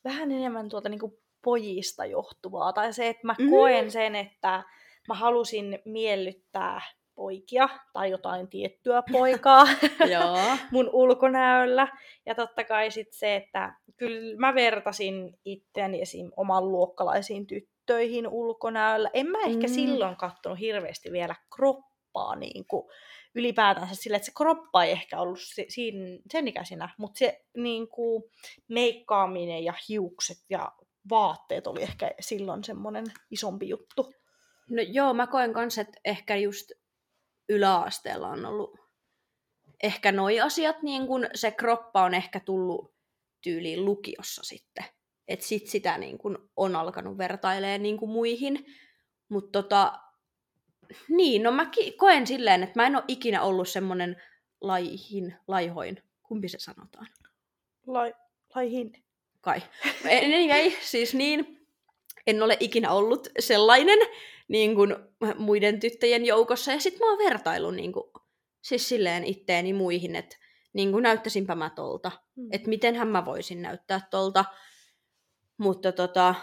vähän 0.05 0.33
enemmän 0.33 0.69
tuolta 0.69 0.89
niin 0.89 1.01
pojista 1.45 2.05
johtuvaa. 2.05 2.73
Tai 2.73 2.93
se, 2.93 3.09
että 3.09 3.27
mä 3.27 3.35
Mm. 3.39 3.51
koen 3.51 3.91
sen, 3.91 4.15
että 4.15 4.63
mä 5.09 5.15
halusin 5.15 5.79
miellyttää 5.85 6.81
poikia 7.15 7.69
tai 7.93 8.11
jotain 8.11 8.49
tiettyä 8.49 9.03
poikaa 9.13 9.65
mun 10.73 10.91
ulkonäöllä. 10.93 11.89
Ja 12.27 12.35
totta 12.35 12.65
kai 12.65 12.91
sit 12.91 13.13
se, 13.13 13.37
että 13.37 13.75
kyllä 13.97 14.37
mä 14.39 14.55
vertasin 14.55 15.39
itseäni 15.45 16.03
esim. 16.03 16.31
oman 16.37 16.73
luokkalaisiin 16.73 17.47
tyttöihin 17.47 18.29
ulkonäöllä. 18.29 19.11
En 19.15 19.27
mä 19.27 19.39
ehkä 19.39 19.67
mm. 19.67 19.73
silloin 19.73 20.17
kattonut 20.17 20.61
hirveästi 20.61 21.13
vielä 21.13 21.35
kroppaa 21.57 22.37
niin 22.37 22.67
kuin 22.67 22.89
ylipäätänsä 23.37 23.95
sillä, 23.95 24.17
että 24.17 24.27
se 24.27 24.33
kroppa 24.37 24.85
ei 24.85 24.93
ehkä 24.93 25.21
ollut 25.21 25.41
si- 25.41 25.67
siinä, 25.69 26.19
sen 26.31 26.49
ikäisenä, 26.49 26.89
mutta 26.99 27.19
se 27.19 27.45
niin 27.57 27.89
kuin, 27.89 28.23
meikkaaminen 28.69 29.65
ja 29.65 29.75
hiukset 29.89 30.39
ja 30.51 30.73
vaatteet 31.11 31.67
oli 31.67 31.83
ehkä 31.83 32.11
silloin 32.21 32.65
semmoinen 32.65 33.05
isompi 33.31 33.69
juttu. 33.69 34.13
No 34.71 34.83
joo, 34.83 35.15
mä 35.15 35.27
koen 35.27 35.53
kanssa, 35.53 35.81
että 35.81 36.01
ehkä 36.05 36.37
just 36.37 36.71
yläasteella 37.49 38.29
on 38.29 38.47
ollut 38.47 38.79
ehkä 39.83 40.13
noi 40.13 40.41
asiat, 40.41 40.83
niin 40.83 41.07
kun 41.07 41.27
se 41.35 41.51
kroppa 41.51 42.03
on 42.03 42.15
ehkä 42.15 42.41
tullut 42.41 42.95
tyyliin 43.43 43.85
lukiossa 43.85 44.43
sitten. 44.45 44.85
Että 45.29 45.47
sit 45.47 45.67
sitä 45.67 45.99
niin 45.99 46.19
kun 46.19 46.51
on 46.57 46.77
alkanut 46.77 47.19
vertailemaan 47.19 47.83
niin 47.83 47.97
kuin 47.97 48.11
muihin. 48.11 48.67
Mutta 49.29 49.63
tota, 49.63 49.99
niin, 51.09 51.43
no 51.43 51.53
mä 51.53 51.71
koen 51.97 52.27
silleen, 52.27 52.63
että 52.63 52.81
mä 52.81 52.87
en 52.87 52.97
ole 52.97 53.05
ikinä 53.09 53.43
ollut 53.43 53.69
semmonen 53.69 54.23
laihin, 54.61 55.35
laihoin. 55.49 56.03
Kumpi 56.23 56.49
se 56.49 56.59
sanotaan? 56.59 57.07
Lai, 57.87 58.15
laihin. 58.55 59.05
kai. 59.41 59.63
Ei, 60.05 60.35
ei, 60.35 60.51
ei, 60.51 60.77
siis 60.81 61.15
niin, 61.15 61.67
en 62.27 62.43
ole 62.43 62.57
ikinä 62.61 62.93
ollut 62.93 63.29
sellainen 63.39 63.99
niin 64.49 64.75
kuin 64.75 64.97
muiden 65.39 65.81
tyttöjen 65.81 66.25
joukossa. 66.25 66.73
Ja 66.73 66.81
sitten 66.81 67.01
mä 67.01 67.11
oon 67.11 67.19
vertaillut 67.19 67.75
niin 67.75 67.93
kuin, 67.93 68.11
siis 68.63 68.89
silleen 68.89 69.25
itteeni 69.25 69.73
muihin, 69.73 70.17
että 70.17 70.37
niin 70.73 70.93
kuin 70.93 71.03
näyttäisinpä 71.03 71.55
mä 71.55 71.71
tolta. 71.71 72.13
Mm. 72.37 72.49
Että 72.53 72.69
mitenhän 72.69 73.09
mä 73.09 73.25
voisin 73.25 73.63
näyttää 73.63 74.01
tolta. 74.11 74.45
Mutta 75.59 75.93
tota, 75.93 76.35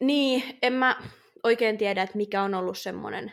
niin, 0.00 0.42
en 0.62 0.72
mä 0.72 0.96
oikein 1.42 1.78
tiedä, 1.78 2.02
että 2.02 2.16
mikä 2.16 2.42
on 2.42 2.54
ollut 2.54 2.78
semmoinen 2.78 3.32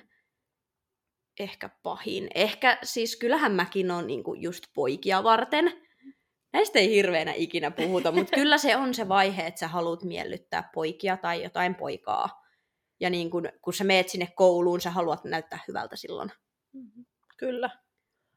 ehkä 1.39 1.69
pahin. 1.83 2.27
Ehkä 2.35 2.77
siis 2.83 3.15
kyllähän 3.15 3.51
mäkin 3.51 3.91
on 3.91 4.07
niinku 4.07 4.33
just 4.33 4.63
poikia 4.75 5.23
varten. 5.23 5.87
Näistä 6.53 6.79
ei 6.79 6.89
hirveänä 6.89 7.33
ikinä 7.35 7.71
puhuta, 7.71 8.11
mutta 8.11 8.35
kyllä 8.39 8.57
se 8.57 8.75
on 8.75 8.93
se 8.93 9.07
vaihe, 9.07 9.47
että 9.47 9.59
sä 9.59 9.67
haluat 9.67 10.03
miellyttää 10.03 10.69
poikia 10.73 11.17
tai 11.17 11.43
jotain 11.43 11.75
poikaa. 11.75 12.43
Ja 12.99 13.09
niin 13.09 13.29
kun, 13.29 13.49
kun 13.61 13.73
sä 13.73 13.83
meet 13.83 14.09
sinne 14.09 14.27
kouluun, 14.35 14.81
sä 14.81 14.91
haluat 14.91 15.23
näyttää 15.23 15.59
hyvältä 15.67 15.95
silloin. 15.95 16.31
Mhm. 16.73 17.01
Kyllä. 17.37 17.69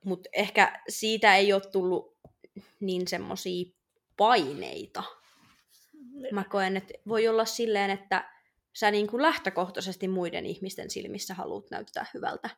Mutta 0.04 0.28
ehkä 0.32 0.80
siitä 0.88 1.36
ei 1.36 1.52
ole 1.52 1.62
tullut 1.72 2.18
niin 2.80 3.08
semmoisia 3.08 3.64
paineita. 4.16 5.02
Mä 6.32 6.44
koen, 6.44 6.76
että 6.76 6.94
voi 7.08 7.28
olla 7.28 7.44
silleen, 7.44 7.90
että 7.90 8.30
sä 8.76 8.90
niin 8.90 9.06
kuin 9.06 9.22
lähtökohtaisesti 9.22 10.08
muiden 10.08 10.46
ihmisten 10.46 10.90
silmissä 10.90 11.34
haluat 11.34 11.70
näyttää 11.70 12.06
hyvältä. 12.14 12.50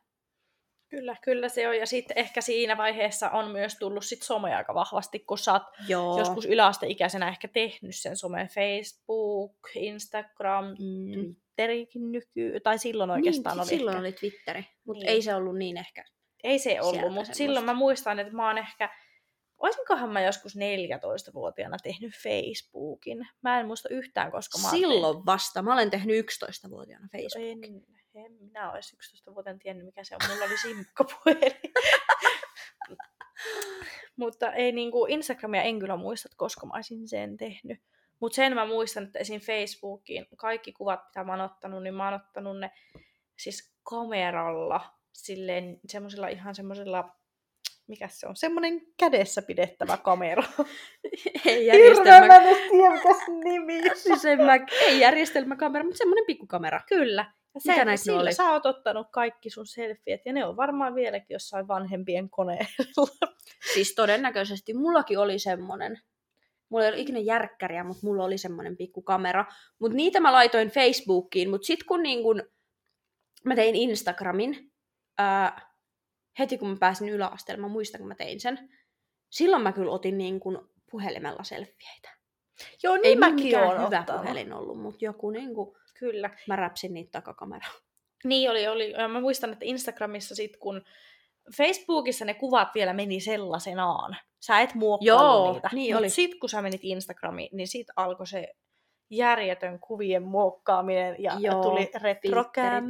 Kyllä, 0.89 1.15
kyllä 1.23 1.49
se 1.49 1.67
on. 1.67 1.77
Ja 1.77 1.85
sitten 1.85 2.17
ehkä 2.17 2.41
siinä 2.41 2.77
vaiheessa 2.77 3.29
on 3.29 3.51
myös 3.51 3.75
tullut 3.79 4.05
sit 4.05 4.21
some 4.21 4.55
aika 4.55 4.73
vahvasti, 4.73 5.19
kun 5.19 5.37
sä 5.37 5.53
oot 5.53 5.63
Joo. 5.87 6.19
joskus 6.19 6.45
yläasteikäisenä 6.45 7.27
ehkä 7.27 7.47
tehnyt 7.47 7.95
sen 7.95 8.17
somen 8.17 8.47
Facebook, 8.47 9.57
Instagram, 9.75 10.65
Mm. 10.65 11.13
Twitterikin 11.13 12.11
nyky, 12.11 12.59
tai 12.63 12.77
silloin 12.79 13.09
oikeastaan 13.11 13.55
niin, 13.57 13.61
oli 13.61 13.69
silloin 13.69 13.95
ehkä. 13.97 14.07
oli 14.07 14.11
Twitteri, 14.13 14.65
mutta 14.85 15.03
Niin. 15.03 15.09
ei 15.09 15.21
se 15.21 15.35
ollut 15.35 15.57
niin 15.57 15.77
ehkä. 15.77 16.05
Ei 16.43 16.59
se 16.59 16.81
ollut, 16.81 17.13
mutta 17.13 17.33
silloin 17.33 17.65
mä 17.65 17.73
muistan, 17.73 18.19
että 18.19 18.33
mä 18.33 18.47
oon 18.47 18.57
ehkä, 18.57 18.89
olisinkohan 19.67 20.09
mä 20.09 20.21
joskus 20.21 20.55
14-vuotiaana 20.55 21.77
tehnyt 21.83 22.13
Facebookin. 22.23 23.27
Mä 23.41 23.59
en 23.59 23.67
muista 23.67 23.89
yhtään, 23.89 24.31
koska 24.31 24.57
mä 24.57 24.69
Silloin 24.69 25.25
vasta. 25.25 25.61
Mä 25.61 25.73
olen 25.73 25.89
tehnyt 25.89 26.25
11-vuotiaana 26.25 27.07
tehnyt- 27.11 27.33
Facebookin. 27.33 27.83
En, 28.15 28.25
en 28.25 28.31
minä 28.31 28.71
olisi 28.71 28.95
11-vuotiaana 28.95 29.59
tiennyt, 29.59 29.85
mikä 29.85 30.03
se 30.03 30.15
on. 30.15 30.21
Mulla 30.29 30.45
oli 30.45 30.57
simkkapuhelin. 30.57 31.73
Mutta 34.15 34.53
ei 34.53 34.71
niinku 34.71 35.05
Instagramia 35.05 35.61
en 35.61 35.79
kyllä 35.79 35.97
muista, 35.97 36.27
että 36.27 36.37
koska 36.37 36.65
mä 36.65 36.73
olisin 36.75 37.07
sen 37.07 37.37
tehnyt. 37.37 37.81
Mutta 38.19 38.35
sen 38.35 38.55
mä 38.55 38.65
muistan, 38.65 39.03
että 39.03 39.19
esim. 39.19 39.41
Facebookiin 39.41 40.25
kaikki 40.37 40.73
kuvat, 40.73 40.99
mitä 41.07 41.23
mä 41.23 41.31
oon 41.31 41.41
ottanut, 41.41 41.83
niin 41.83 41.93
mä 41.93 42.05
oon 42.05 42.21
ottanut 42.21 42.59
ne 42.59 42.71
siis 43.39 43.75
kameralla, 43.83 44.93
silleen 45.13 45.79
semmoisella 45.87 46.27
ihan 46.27 46.55
semmoisella, 46.55 47.15
mikä 47.87 48.07
se 48.07 48.27
on, 48.27 48.35
semmoinen 48.35 48.81
kädessä 48.99 49.41
pidettävä 49.41 49.97
kamera. 49.97 50.43
ei 51.45 51.65
järjestelmä... 51.65 52.27
mä 52.27 52.41
se 53.25 53.31
nimi 53.43 53.81
siis 53.95 54.25
en 54.25 54.41
mä... 54.41 54.53
ei 54.81 54.99
järjestelmäkamera, 54.99 55.83
mutta 55.83 55.97
semmoinen 55.97 56.25
pikkukamera. 56.25 56.79
Kyllä. 56.87 57.21
Ja 57.55 57.61
Mitä 57.65 57.75
sen, 57.75 57.87
näitä 57.87 58.03
sillä 58.03 58.21
oli? 58.21 58.33
sä 58.33 58.51
oot 58.51 58.65
ottanut 58.65 59.07
kaikki 59.11 59.49
sun 59.49 59.67
selfiet, 59.67 60.21
ja 60.25 60.33
ne 60.33 60.45
on 60.45 60.57
varmaan 60.57 60.95
vieläkin 60.95 61.35
jossain 61.35 61.67
vanhempien 61.67 62.29
koneella. 62.29 63.07
Siis 63.73 63.95
todennäköisesti 63.95 64.73
mullakin 64.73 65.19
oli 65.19 65.39
semmonen. 65.39 66.01
Mulla 66.69 66.83
ei 66.83 66.89
ollut 66.89 67.01
ikinä 67.01 67.19
järkkäriä, 67.19 67.83
mutta 67.83 68.07
mulla 68.07 68.23
oli 68.23 68.37
semmonen 68.37 68.77
pikku 68.77 69.01
kamera. 69.01 69.45
Mutta 69.79 69.95
niitä 69.95 70.19
mä 70.19 70.31
laitoin 70.31 70.69
Facebookiin, 70.69 71.49
mutta 71.49 71.65
sit 71.65 71.83
kun 71.83 72.03
niin 72.03 72.23
kun 72.23 72.43
mä 73.45 73.55
tein 73.55 73.75
Instagramin, 73.75 74.71
ää, 75.17 75.72
heti 76.39 76.57
kun 76.57 76.69
mä 76.69 76.75
pääsin 76.79 77.09
yläasteelle, 77.09 77.61
mä 77.61 77.67
muistan 77.67 77.99
kun 77.99 78.07
mä 78.07 78.15
tein 78.15 78.39
sen, 78.39 78.69
silloin 79.29 79.63
mä 79.63 79.71
kyllä 79.71 79.91
otin 79.91 80.17
niin 80.17 80.39
kun 80.39 80.69
puhelimella 80.91 81.43
selfieitä. 81.43 82.09
Joo, 82.83 82.95
niin 82.95 83.05
ei 83.05 83.15
mäkin 83.15 83.57
oon 83.59 83.85
hyvä 83.85 83.99
ottanut. 83.99 84.21
puhelin 84.21 84.53
ollut, 84.53 84.81
mutta 84.81 85.05
joku 85.05 85.29
niin 85.29 85.55
kun, 85.55 85.77
Kyllä. 85.99 86.29
mä 86.47 86.55
räpsin 86.55 86.93
niitä 86.93 87.11
takakameraan. 87.11 87.75
Niin 88.23 88.51
oli, 88.51 88.67
oli. 88.67 88.91
Ja 88.91 89.07
mä 89.07 89.21
muistan, 89.21 89.53
että 89.53 89.65
Instagramissa 89.65 90.35
sit 90.35 90.57
kun 90.57 90.83
Facebookissa 91.57 92.25
ne 92.25 92.33
kuvat 92.33 92.67
vielä 92.75 92.93
meni 92.93 93.19
sellaisenaan. 93.19 94.17
Sä 94.39 94.59
et 94.59 94.73
muokkaillut 94.75 95.53
niitä. 95.53 95.69
niin 95.73 95.95
Mut 95.95 95.99
oli. 95.99 96.09
sit 96.09 96.31
sit 96.31 96.39
kun 96.39 96.49
sä 96.49 96.61
menit 96.61 96.81
Instagramiin, 96.83 97.49
niin 97.57 97.67
sit 97.67 97.87
alkoi 97.95 98.27
se 98.27 98.53
järjetön 99.09 99.79
kuvien 99.79 100.23
muokkaaminen 100.23 101.15
ja 101.19 101.35
Joo, 101.39 101.63
tuli 101.63 101.91
retrocam. 102.01 102.87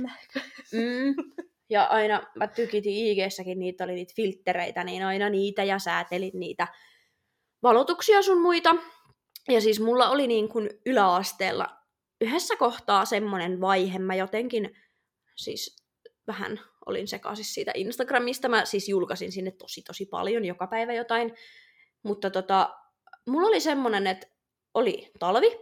Mm. 0.74 1.16
Ja 1.70 1.84
aina 1.84 2.24
mä 2.36 2.48
tykitin 2.48 2.93
IG-säkin, 2.93 3.60
niitä 3.60 3.84
oli 3.84 3.93
niitä 3.93 4.13
filttereitä, 4.15 4.84
niin 4.84 5.05
aina 5.05 5.29
niitä 5.29 5.63
ja 5.63 5.79
säätelin 5.79 6.39
niitä 6.39 6.67
valotuksia 7.63 8.22
sun 8.22 8.41
muita. 8.41 8.75
Ja 9.50 9.62
siis 9.62 9.79
mulla 9.79 10.10
oli 10.10 10.27
niin 10.27 10.50
kuin 10.50 10.70
yläasteella 10.86 11.70
yhdessä 12.22 12.55
kohtaa 12.55 13.05
semmonen 13.05 13.62
vaihe, 13.62 14.00
mä 14.00 14.15
jotenkin 14.15 14.75
siis 15.36 15.84
vähän 16.27 16.60
olin 16.86 17.08
sekaisin 17.08 17.46
siitä 17.46 17.72
Instagramista. 17.75 18.50
Mä 18.50 18.65
siis 18.65 18.89
julkaisin 18.89 19.32
sinne 19.32 19.51
tosi 19.51 19.82
tosi 19.82 20.05
paljon, 20.05 20.46
joka 20.46 20.67
päivä 20.67 20.93
jotain. 20.93 21.34
Mutta 22.03 22.29
tota, 22.29 22.70
mulla 23.27 23.48
oli 23.48 23.60
semmonen, 23.60 24.08
että 24.08 24.27
oli 24.74 25.12
talvi, 25.20 25.60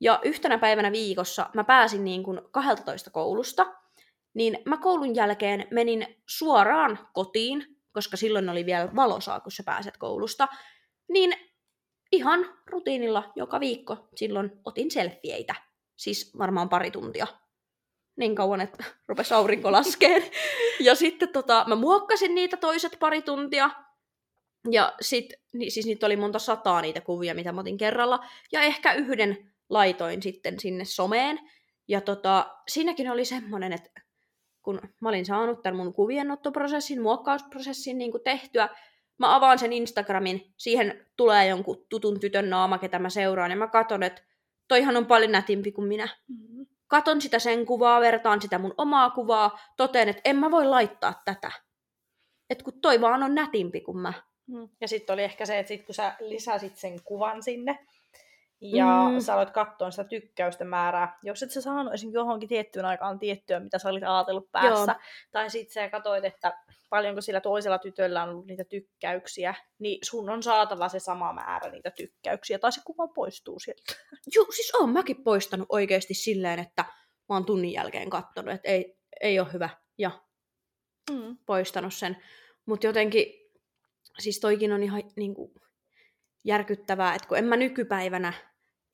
ja 0.00 0.20
yhtenä 0.24 0.58
päivänä 0.58 0.92
viikossa 0.92 1.50
mä 1.54 1.64
pääsin 1.64 2.04
niin 2.04 2.22
kuin 2.22 2.40
12 2.50 3.10
koulusta, 3.10 3.74
niin 4.34 4.58
mä 4.64 4.76
koulun 4.76 5.14
jälkeen 5.14 5.66
menin 5.70 6.22
suoraan 6.26 6.98
kotiin, 7.12 7.66
koska 7.92 8.16
silloin 8.16 8.48
oli 8.48 8.66
vielä 8.66 8.88
valosaa, 8.96 9.40
kun 9.40 9.52
sä 9.52 9.62
pääset 9.62 9.96
koulusta, 9.96 10.48
niin 11.08 11.34
ihan 12.12 12.58
rutiinilla 12.66 13.32
joka 13.36 13.60
viikko 13.60 14.08
silloin 14.14 14.50
otin 14.64 14.90
selfieitä. 14.90 15.54
Siis 15.96 16.38
varmaan 16.38 16.68
pari 16.68 16.90
tuntia. 16.90 17.26
Niin 18.16 18.34
kauan, 18.34 18.60
että 18.60 18.84
rupesi 19.08 19.34
aurinko 19.34 19.72
laskeen. 19.72 20.22
ja 20.80 20.94
sitten 20.94 21.28
tota, 21.28 21.64
mä 21.68 21.74
muokkasin 21.74 22.34
niitä 22.34 22.56
toiset 22.56 22.96
pari 23.00 23.22
tuntia. 23.22 23.70
Ja 24.70 24.92
sit, 25.00 25.32
niin, 25.52 25.70
siis 25.70 25.86
niitä 25.86 26.06
oli 26.06 26.16
monta 26.16 26.38
sataa 26.38 26.80
niitä 26.80 27.00
kuvia, 27.00 27.34
mitä 27.34 27.52
mä 27.52 27.60
otin 27.60 27.78
kerralla. 27.78 28.24
Ja 28.52 28.60
ehkä 28.60 28.92
yhden 28.92 29.52
laitoin 29.68 30.22
sitten 30.22 30.60
sinne 30.60 30.84
someen. 30.84 31.38
Ja 31.88 32.00
tota, 32.00 32.56
siinäkin 32.68 33.10
oli 33.10 33.24
semmonen, 33.24 33.72
että 33.72 33.90
kun 34.78 34.90
mä 35.00 35.08
olin 35.08 35.26
saanut 35.26 35.62
tämän 35.62 35.76
mun 35.76 35.92
kuvienottoprosessin, 35.92 37.02
muokkausprosessin 37.02 37.98
niin 37.98 38.10
kuin 38.10 38.22
tehtyä, 38.24 38.68
mä 39.18 39.34
avaan 39.36 39.58
sen 39.58 39.72
Instagramin, 39.72 40.54
siihen 40.56 41.06
tulee 41.16 41.46
jonkun 41.46 41.86
tutun 41.88 42.20
tytön 42.20 42.50
naama, 42.50 42.78
ketä 42.78 42.98
mä 42.98 43.10
seuraan, 43.10 43.50
ja 43.50 43.56
mä 43.56 43.66
katon, 43.66 44.02
että 44.02 44.22
toihan 44.68 44.96
on 44.96 45.06
paljon 45.06 45.32
nätimpi 45.32 45.72
kuin 45.72 45.88
minä. 45.88 46.08
Mm. 46.28 46.66
Katon 46.86 47.20
sitä 47.20 47.38
sen 47.38 47.66
kuvaa, 47.66 48.00
vertaan 48.00 48.42
sitä 48.42 48.58
mun 48.58 48.74
omaa 48.76 49.10
kuvaa, 49.10 49.58
toteen, 49.76 50.08
että 50.08 50.22
en 50.24 50.36
mä 50.36 50.50
voi 50.50 50.66
laittaa 50.66 51.22
tätä. 51.24 51.52
Että 52.50 52.64
kun 52.64 52.80
toi 52.80 53.00
vaan 53.00 53.22
on 53.22 53.34
nätimpi 53.34 53.80
kuin 53.80 53.98
mä. 53.98 54.12
Mm. 54.46 54.68
Ja 54.80 54.88
sitten 54.88 55.14
oli 55.14 55.22
ehkä 55.22 55.46
se, 55.46 55.58
että 55.58 55.68
sit 55.68 55.86
kun 55.86 55.94
sä 55.94 56.16
lisäsit 56.20 56.76
sen 56.76 57.02
kuvan 57.04 57.42
sinne, 57.42 57.78
ja 58.60 59.08
Mm. 59.10 59.20
sä 59.20 59.34
aloit 59.34 59.50
katsoa 59.50 59.90
sitä 59.90 60.04
tykkäysten 60.04 60.66
määrää. 60.68 61.18
Jos 61.22 61.42
et 61.42 61.50
sä 61.50 61.60
saanut 61.60 61.94
esimerkiksi 61.94 62.16
johonkin 62.18 62.48
tiettyyn 62.48 62.84
aikaan 62.84 63.18
tiettyä, 63.18 63.60
mitä 63.60 63.78
sä 63.78 63.88
olit 63.88 64.02
ajatellut 64.02 64.50
päässä, 64.52 64.92
Joo. 64.92 65.00
tai 65.32 65.50
sit 65.50 65.70
sä 65.70 65.88
katsoit, 65.88 66.24
että 66.24 66.52
paljonko 66.90 67.20
sillä 67.20 67.40
toisella 67.40 67.78
tytöllä 67.78 68.22
on 68.22 68.28
ollut 68.28 68.46
niitä 68.46 68.64
tykkäyksiä, 68.64 69.54
niin 69.78 69.98
sun 70.02 70.30
on 70.30 70.42
saatava 70.42 70.88
se 70.88 70.98
sama 70.98 71.32
määrä 71.32 71.70
niitä 71.70 71.90
tykkäyksiä, 71.90 72.58
tai 72.58 72.72
se 72.72 72.80
kuva 72.84 73.08
poistuu 73.08 73.60
sieltä. 73.60 73.82
Joo, 74.34 74.46
siis 74.52 74.72
oon 74.74 74.90
mäkin 74.90 75.24
poistanut 75.24 75.66
oikeasti 75.68 76.14
silleen, 76.14 76.58
että 76.58 76.84
mä 77.28 77.36
oon 77.36 77.44
tunnin 77.44 77.72
jälkeen 77.72 78.10
kattonut, 78.10 78.54
että 78.54 78.68
ei, 78.68 78.96
ei 79.20 79.40
ole 79.40 79.52
hyvä, 79.52 79.68
ja 79.98 80.10
Mm. 81.10 81.38
poistanut 81.46 81.94
sen. 81.94 82.16
Mutta 82.66 82.86
jotenkin, 82.86 83.26
siis 84.18 84.40
toikin 84.40 84.72
on 84.72 84.82
ihan 84.82 85.02
niin 85.16 85.34
kuin, 85.34 85.52
järkyttävää, 86.44 87.14
että 87.14 87.28
kun 87.28 87.38
en 87.38 87.44
mä 87.44 87.56
nykypäivänä, 87.56 88.32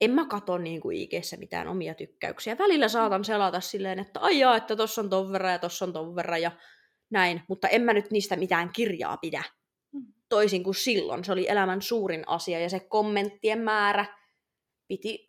en 0.01 0.11
mä 0.11 0.27
kato 0.27 0.59
niin 0.59 0.81
kuin 0.81 0.97
IGssä 0.97 1.37
mitään 1.37 1.69
omia 1.69 1.95
tykkäyksiä. 1.95 2.59
Välillä 2.59 2.89
saatan 2.89 3.25
selata 3.25 3.61
silleen, 3.61 3.99
että 3.99 4.21
ai 4.21 4.39
jaa, 4.39 4.57
että 4.57 4.77
tossa 4.77 5.01
on 5.01 5.11
ton 5.11 5.33
verran 5.33 5.53
ja 5.53 5.59
tossa 5.59 5.85
on 5.85 5.93
ton 5.93 6.17
verran 6.17 6.43
ja 6.43 6.51
näin, 7.11 7.43
mutta 7.49 7.69
en 7.69 7.83
mä 7.83 7.93
nyt 7.93 8.11
niistä 8.11 8.37
mitään 8.37 8.73
kirjaa 8.73 9.17
pidä. 9.17 9.43
Mm. 9.93 10.13
Toisin 10.29 10.65
kuin 10.65 10.75
silloin, 10.75 11.25
se 11.25 11.33
oli 11.33 11.49
elämän 11.49 11.83
suurin 11.83 12.25
asia 12.27 12.61
ja 12.61 12.71
se 12.71 12.81
kommenttien 12.81 13.59
määrä 13.59 14.07
piti, 14.89 15.27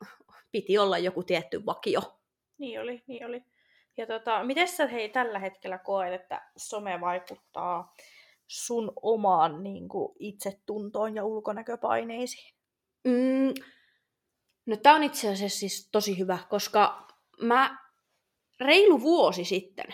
piti 0.52 0.78
olla 0.78 0.98
joku 0.98 1.24
tietty 1.24 1.66
vakio. 1.66 2.02
Niin 2.58 2.82
oli, 2.82 3.04
niin 3.08 3.26
oli. 3.26 3.44
Ja 3.98 4.08
tota, 4.08 4.44
miten 4.44 4.68
sä 4.68 4.88
hei 4.88 5.10
tällä 5.10 5.40
hetkellä 5.40 5.78
koet, 5.78 6.14
että 6.14 6.52
some 6.58 7.02
vaikuttaa 7.02 7.96
sun 8.48 8.92
omaan 9.02 9.64
niin 9.64 9.90
kuin, 9.90 10.16
itsetuntoon 10.20 11.16
ja 11.16 11.26
ulkonäköpaineisiin? 11.26 12.54
Mm, 13.04 13.54
no 14.68 14.78
tää 14.78 14.96
on 14.96 15.04
itse 15.04 15.30
asiassa 15.30 15.60
siis 15.60 15.90
tosi 15.92 16.20
hyvä, 16.20 16.38
koska 16.50 17.08
mä 17.42 17.78
reilu 18.60 19.02
vuosi 19.02 19.46
sitten, 19.46 19.86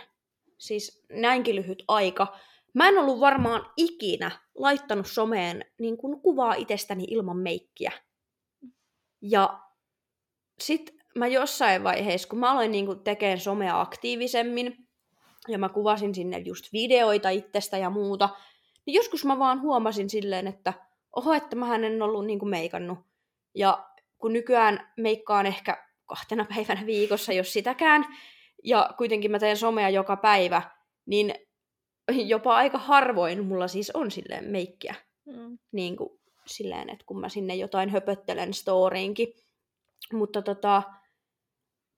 siis 0.58 1.06
näinkin 1.10 1.56
lyhyt 1.56 1.84
aika, 1.88 2.38
mä 2.74 2.88
en 2.88 2.98
ollut 2.98 3.20
varmaan 3.20 3.72
ikinä 3.78 4.32
laittanut 4.56 5.08
someen 5.08 5.66
niin 5.80 5.98
kuin 5.98 6.22
kuvaa 6.22 6.54
itsestäni 6.54 7.04
ilman 7.08 7.38
meikkiä. 7.38 7.92
Ja 9.22 9.60
sit 10.60 10.96
mä 11.16 11.28
jossain 11.28 11.84
vaiheessa, 11.84 12.28
kun 12.28 12.40
mä 12.40 12.52
aloin 12.52 12.72
niin 12.72 12.86
kuin 12.86 13.00
tekemään 13.00 13.40
somea 13.40 13.82
aktiivisemmin, 13.82 14.88
ja 15.48 15.58
mä 15.58 15.70
kuvasin 15.70 16.16
sinne 16.16 16.38
just 16.38 16.74
videoita 16.74 17.30
itsestä 17.30 17.78
ja 17.78 17.90
muuta, 17.90 18.30
niin 18.86 18.96
joskus 18.96 19.26
mä 19.26 19.40
vaan 19.40 19.62
huomasin 19.62 20.10
silleen, 20.10 20.48
että 20.48 20.74
oho, 21.16 21.34
että 21.34 21.56
mä 21.56 21.76
en 21.76 22.02
ollut 22.02 22.26
niin 22.26 22.40
kuin 22.40 22.50
meikannut. 22.50 23.00
Ja 23.56 23.90
kun 24.24 24.34
nykyään 24.34 24.92
meikkaan 24.98 25.46
ehkä 25.46 25.86
kahtena 26.06 26.46
päivänä 26.56 26.86
viikossa, 26.86 27.34
jos 27.34 27.54
sitäkään, 27.54 28.06
ja 28.64 28.90
kuitenkin 28.98 29.32
mä 29.32 29.40
teen 29.40 29.58
somea 29.58 29.90
joka 29.90 30.18
päivä, 30.18 30.62
niin 31.06 31.34
jopa 32.12 32.56
aika 32.56 32.78
harvoin 32.78 33.46
mulla 33.46 33.68
siis 33.68 33.92
on 33.92 34.12
silleen 34.12 34.46
meikkiä. 34.46 34.96
Mm. 35.26 35.58
Niin 35.72 35.98
kuin 35.98 36.10
silleen, 36.46 36.90
että 36.90 37.06
kun 37.06 37.20
mä 37.20 37.30
sinne 37.30 37.56
jotain 37.56 37.90
höpöttelen 37.90 38.54
storiinkin. 38.54 39.28
Mutta 40.14 40.42
tota, 40.42 40.84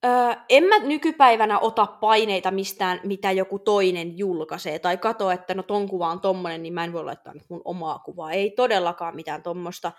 öö, 0.05 0.33
en 0.49 0.63
mä 0.63 0.79
nykypäivänä 0.79 1.59
ota 1.59 1.85
paineita 1.85 2.51
mistään, 2.51 2.99
mitä 3.03 3.31
joku 3.31 3.59
toinen 3.59 4.17
julkaisee, 4.17 4.79
tai 4.79 4.97
kato, 4.97 5.31
että 5.31 5.53
no 5.53 5.63
ton 5.63 5.89
kuva 5.89 6.11
on 6.11 6.21
tommonen, 6.21 6.63
niin 6.63 6.73
mä 6.73 6.83
en 6.83 6.93
voi 6.93 7.05
laittaa 7.05 7.33
nyt 7.33 7.49
mun 7.49 7.61
omaa 7.65 7.99
kuvaa. 7.99 8.31
Ei 8.31 8.51
todellakaan 8.51 9.15
mitään 9.15 9.43
tommosta. 9.43 9.91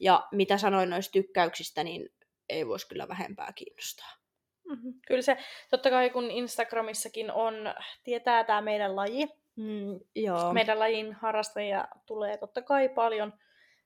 Ja 0.00 0.28
mitä 0.32 0.58
sanoin 0.58 0.90
noista 0.90 1.12
tykkäyksistä, 1.12 1.84
niin 1.84 2.08
ei 2.48 2.66
voisi 2.66 2.88
kyllä 2.88 3.08
vähempää 3.08 3.52
kiinnostaa. 3.54 4.10
Mm-hmm. 4.68 4.92
Kyllä 5.06 5.22
se, 5.22 5.36
totta 5.70 5.90
kai 5.90 6.10
kun 6.10 6.30
Instagramissakin 6.30 7.32
on, 7.32 7.54
tietää 8.04 8.44
tämä 8.44 8.60
meidän 8.60 8.96
laji, 8.96 9.28
mm, 9.56 10.00
Joo. 10.16 10.52
meidän 10.52 10.78
lajin 10.78 11.12
harrastajia 11.12 11.88
tulee 12.06 12.36
totta 12.36 12.62
kai 12.62 12.88
paljon. 12.88 13.32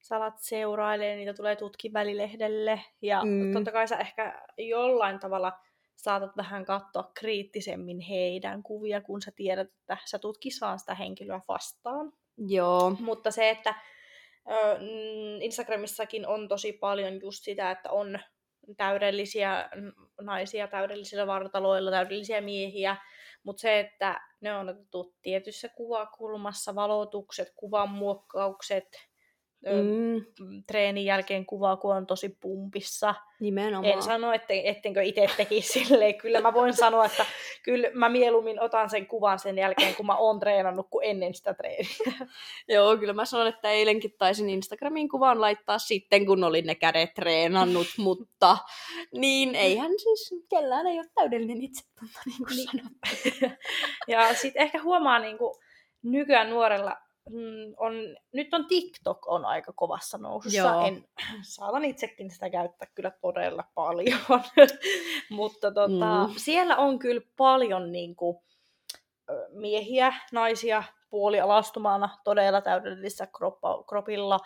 Sä 0.02 0.16
alat 0.16 0.35
seurailee, 0.38 1.16
niitä 1.16 1.35
tulee 1.35 1.56
tutki 1.56 1.92
välilehdelle. 1.92 2.80
Ja 3.02 3.25
Mm. 3.25 3.52
totta 3.52 3.73
kai 3.73 3.88
sä 3.88 3.97
ehkä 3.97 4.42
jollain 4.59 5.18
tavalla 5.18 5.52
saatat 5.97 6.37
vähän 6.37 6.64
katsoa 6.64 7.11
kriittisemmin 7.14 8.00
heidän 8.00 8.62
kuvia, 8.62 9.00
kun 9.00 9.23
sä 9.23 9.33
tiedät, 9.37 9.68
että 9.68 9.97
sä 10.04 10.18
tutkisaan 10.18 10.78
sitä 10.78 10.94
henkilöä 10.94 11.40
vastaan. 11.49 12.12
Joo. 12.39 12.97
Mutta 13.00 13.30
se, 13.30 13.50
että 13.50 13.75
Instagramissakin 15.41 16.26
on 16.26 16.49
tosi 16.49 16.73
paljon 16.73 17.21
just 17.21 17.45
sitä, 17.45 17.71
että 17.71 17.91
on 17.91 18.19
täydellisiä 18.76 19.69
naisia 20.21 20.69
täydellisillä 20.69 21.26
vartaloilla, 21.26 21.91
täydellisiä 21.91 22.41
miehiä, 22.41 22.97
mutta 23.43 23.61
se, 23.61 23.80
että 23.80 24.21
ne 24.41 24.54
on 24.54 24.69
otettu 24.69 25.15
tietyssä 25.23 25.69
kuvakulmassa, 25.69 26.75
valotukset, 26.75 27.52
kuvan 27.57 27.91
muokkaukset, 27.91 28.89
mm. 29.73 30.25
Treenin 30.67 31.05
jälkeen 31.05 31.47
kuva, 31.47 31.77
kun 31.77 31.97
on 31.97 32.07
tosi 32.07 32.29
pumpissa. 32.41 33.15
nimenomaan. 33.41 33.93
En 33.95 34.03
sano, 34.03 34.33
etten, 34.33 34.61
ettenkö 34.65 35.03
itse 35.03 35.27
tekisi 35.37 35.85
silleen. 35.85 36.15
Kyllä 36.15 36.41
mä 36.41 36.55
voin 36.55 36.73
sanoa, 36.75 37.05
että 37.05 37.27
kyllä 37.63 37.91
mä 37.95 38.09
mieluummin 38.09 38.61
otan 38.61 38.91
sen 38.91 39.07
kuvan 39.07 39.39
sen 39.39 39.59
jälkeen, 39.59 39.95
kun 39.95 40.07
mä 40.07 40.17
oon 40.17 40.41
treenannut, 40.41 40.87
kuin 40.91 41.07
ennen 41.07 41.35
sitä 41.35 41.55
treeniä. 41.55 42.27
Joo, 42.69 42.97
kyllä 42.97 43.13
mä 43.13 43.25
sanon, 43.25 43.47
että 43.47 43.71
eilenkin 43.71 44.15
taisin 44.19 44.50
Instagramiin 44.50 45.09
kuvan 45.09 45.41
laittaa 45.41 45.79
sitten, 45.79 46.27
kun 46.27 46.45
olin 46.45 46.67
ne 46.67 46.75
kädet 46.75 47.15
treenannut, 47.15 47.87
mutta 47.99 48.59
niin 49.13 49.55
eihän 49.55 49.93
siis 49.99 50.35
kellään 50.50 50.87
ei 50.87 50.99
ole 50.99 51.07
täydellinen 51.15 51.63
itsetunto, 51.63 52.19
niin 52.27 52.37
kuin 52.39 52.57
Niin. 52.57 52.69
sanottu. 52.71 53.59
Ja 54.09 54.35
sitten 54.35 54.63
ehkä 54.63 54.83
huomaa 54.83 55.19
niin 55.19 55.39
kuin 55.39 55.55
nykyään 56.03 56.50
nuorella, 56.50 56.97
on, 57.76 57.93
nyt 58.32 58.54
on 58.54 58.67
TikTok 58.67 59.28
on 59.28 59.45
aika 59.45 59.73
kovassa 59.73 60.19
nousussa. 60.19 60.58
Joo. 60.58 60.87
En, 60.87 61.04
saatan 61.43 61.84
itsekin 61.84 62.30
sitä 62.30 62.50
käyttää 62.50 62.89
kyllä 62.95 63.10
todella 63.21 63.65
paljon. 63.75 64.21
Mutta 65.30 65.71
tota, 65.73 66.26
Mm. 66.26 66.32
mm. 66.32 66.34
siellä 66.37 66.76
on 66.76 66.99
kyllä 66.99 67.21
paljon 67.37 67.93
niin 67.93 68.17
kuin, 68.17 68.37
miehiä, 69.50 70.15
naisia 70.32 70.84
puolialastumana 71.10 72.08
todella 72.25 72.60
täydellisessä 72.60 73.26
kroppa, 73.26 73.84
kropilla. 73.89 74.41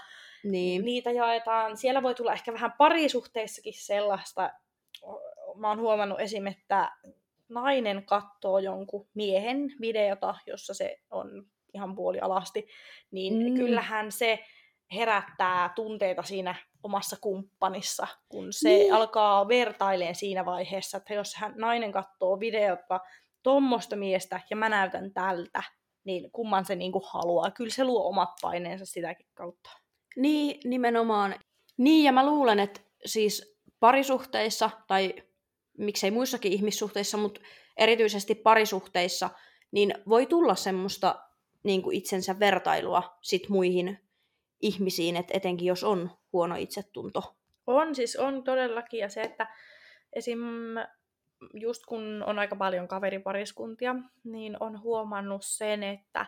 Niin. 0.44 0.84
Niitä 0.84 1.10
jaetaan. 1.10 1.76
Siellä 1.76 2.02
voi 2.02 2.14
tulla 2.14 2.32
ehkä 2.32 2.52
vähän 2.52 2.72
parisuhteissakin 2.78 3.74
sellaista. 3.76 4.50
Mä 5.54 5.68
oon 5.68 5.80
huomannut 5.80 6.20
esim. 6.20 6.46
että 6.46 6.92
nainen 7.48 8.06
katsoo 8.06 8.58
jonkun 8.58 9.06
miehen 9.14 9.74
videota, 9.80 10.34
jossa 10.46 10.74
se 10.74 11.00
on 11.10 11.46
ihan 11.74 11.94
puolialasti, 11.94 12.66
niin 13.10 13.34
Mm. 13.46 13.54
kyllähän 13.54 14.12
se 14.12 14.44
herättää 14.94 15.72
tunteita 15.74 16.22
siinä 16.22 16.54
omassa 16.82 17.16
kumppanissa, 17.20 18.06
kun 18.28 18.52
se 18.52 18.68
niin. 18.68 18.94
alkaa 18.94 19.48
vertaileen 19.48 20.14
siinä 20.14 20.44
vaiheessa, 20.44 20.96
että 20.96 21.14
jos 21.14 21.34
hän, 21.34 21.54
nainen 21.56 21.92
katsoo 21.92 22.40
videota 22.40 23.00
tuommoista 23.42 23.96
miestä 23.96 24.40
ja 24.50 24.56
mä 24.56 24.68
näytän 24.68 25.12
tältä, 25.12 25.62
niin 26.04 26.30
kumman 26.30 26.64
se 26.64 26.76
niinku 26.76 27.02
haluaa. 27.12 27.50
Kyllä 27.50 27.70
se 27.70 27.84
luo 27.84 28.08
omat 28.08 28.28
paineensa 28.42 28.86
sitäkin 28.86 29.26
kautta. 29.34 29.70
Niin, 30.16 30.60
nimenomaan. 30.64 31.34
Niin, 31.76 32.04
ja 32.04 32.12
mä 32.12 32.26
luulen, 32.26 32.60
että 32.60 32.80
siis 33.04 33.58
parisuhteissa, 33.80 34.70
tai 34.86 35.14
miksei 35.78 36.10
muissakin 36.10 36.52
ihmissuhteissa, 36.52 37.16
mutta 37.16 37.40
erityisesti 37.76 38.34
parisuhteissa, 38.34 39.30
niin 39.70 39.94
voi 40.08 40.26
tulla 40.26 40.54
semmoista 40.54 41.27
niin 41.68 41.82
kuin 41.82 41.96
itsensä 41.96 42.38
vertailua 42.38 43.18
sit 43.22 43.48
muihin 43.48 43.98
ihmisiin, 44.60 45.16
että 45.16 45.32
etenkin 45.36 45.66
jos 45.66 45.84
on 45.84 46.10
huono 46.32 46.56
itsetunto. 46.56 47.36
On 47.66 47.94
siis, 47.94 48.16
on 48.16 48.44
todellakin. 48.44 49.00
Ja 49.00 49.08
se, 49.08 49.22
että 49.22 49.46
esim. 50.12 50.40
just 51.54 51.86
kun 51.86 52.22
on 52.26 52.38
aika 52.38 52.56
paljon 52.56 52.88
kaveripariskuntia, 52.88 53.94
niin 54.24 54.56
on 54.60 54.82
huomannut 54.82 55.42
sen, 55.44 55.82
että 55.82 56.26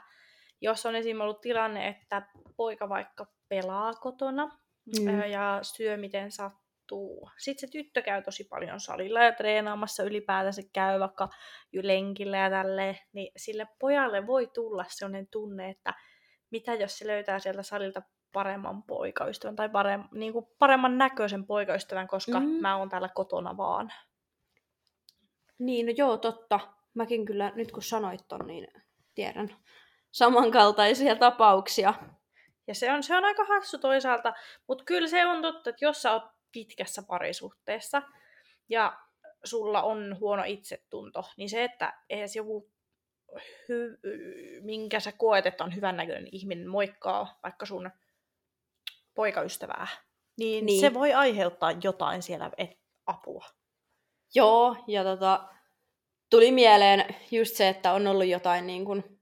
jos 0.61 0.87
on 0.87 0.97
esim. 0.97 1.21
ollut 1.21 1.41
tilanne, 1.41 1.89
että 1.89 2.23
poika 2.57 2.89
vaikka 2.89 3.27
pelaa 3.49 3.95
kotona 3.95 4.61
Mm. 4.99 5.11
mm. 5.11 5.31
ja 5.31 5.59
syö 5.63 5.97
miten 5.97 6.33
sattuu. 6.33 6.70
Sitten 7.39 7.69
se 7.69 7.73
tyttö 7.73 8.03
käy 8.03 8.23
tosi 8.23 8.45
paljon 8.45 8.81
salilla 8.81 9.23
ja 9.23 9.33
treenaamassa 9.33 10.03
ylipäätänsä 10.03 10.63
käy 10.73 11.01
vaikka 11.01 11.29
lenkillä 11.83 12.39
ja 12.39 12.51
tälleen, 12.51 12.99
niin 13.13 13.33
sille 13.37 13.67
pojalle 13.79 14.27
voi 14.27 14.47
tulla 14.47 14.85
sellainen 14.89 15.29
tunne, 15.31 15.71
että 15.71 15.95
mitä 16.51 16.75
jos 16.75 16.99
se 16.99 17.07
löytää 17.07 17.39
sieltä 17.39 17.63
salilta 17.63 18.03
paremman 18.33 18.83
poikaystävän 18.83 19.57
tai 19.57 19.69
parem, 19.69 20.05
niin 20.13 20.33
kuin 20.33 20.47
paremman 20.59 20.99
näköisen 20.99 21.47
poikaystävän, 21.47 22.09
koska 22.09 22.41
mm. 22.41 22.47
mä 22.47 22.77
oon 22.77 22.89
täällä 22.89 23.09
kotona 23.15 23.57
vaan. 23.57 23.93
Niin, 25.59 25.87
no 25.87 25.93
joo, 25.97 26.17
totta. 26.17 26.61
Mäkin 26.95 27.25
kyllä, 27.25 27.53
nyt 27.55 27.73
kun 27.73 27.83
sanoit 27.83 28.29
ton, 28.29 28.47
niin 28.47 28.67
tiedän 29.15 29.57
samankaltaisia 30.11 31.17
tapauksia. 31.17 31.95
Ja 32.67 32.75
se 32.75 32.93
on, 32.93 33.03
se 33.03 33.17
on 33.17 33.25
aika 33.25 33.45
hassu 33.45 33.79
toisaalta, 33.79 34.33
mutta 34.69 34.85
kyllä 34.85 35.09
se 35.09 35.27
on 35.27 35.43
totta, 35.43 35.71
että 35.71 35.85
jos 35.85 36.03
sä 36.03 36.13
oot 36.13 36.23
pitkässä 36.53 37.03
parisuhteessa 37.03 38.03
ja 38.69 38.99
sulla 39.45 39.83
on 39.83 40.17
huono 40.21 40.43
itsetunto, 40.47 41.25
niin 41.37 41.51
se, 41.51 41.65
että 41.65 41.99
edes 42.11 42.37
joku, 42.37 42.71
hy, 43.69 43.99
minkä 44.61 45.01
sä 45.01 45.13
koet, 45.13 45.47
että 45.47 45.65
on 45.65 45.75
hyvännäköinen 45.75 46.29
ihminen, 46.33 46.69
moikkaa 46.69 47.39
vaikka 47.43 47.67
sun 47.67 47.91
poikaystävää, 49.15 49.87
niin, 50.39 50.67
niin. 50.67 50.81
se 50.81 50.95
voi 50.95 51.13
aiheuttaa 51.13 51.73
jotain 51.83 52.23
siellä 52.23 52.51
et, 52.57 52.71
apua. 53.07 53.47
Joo, 54.35 54.77
ja 54.87 55.05
tota, 55.05 55.49
tuli 56.31 56.53
mieleen 56.53 57.15
just 57.31 57.57
se, 57.57 57.69
että 57.69 57.93
on 57.93 58.07
ollut 58.07 58.27
jotain 58.27 58.67
niin 58.67 58.85
kuin, 58.85 59.21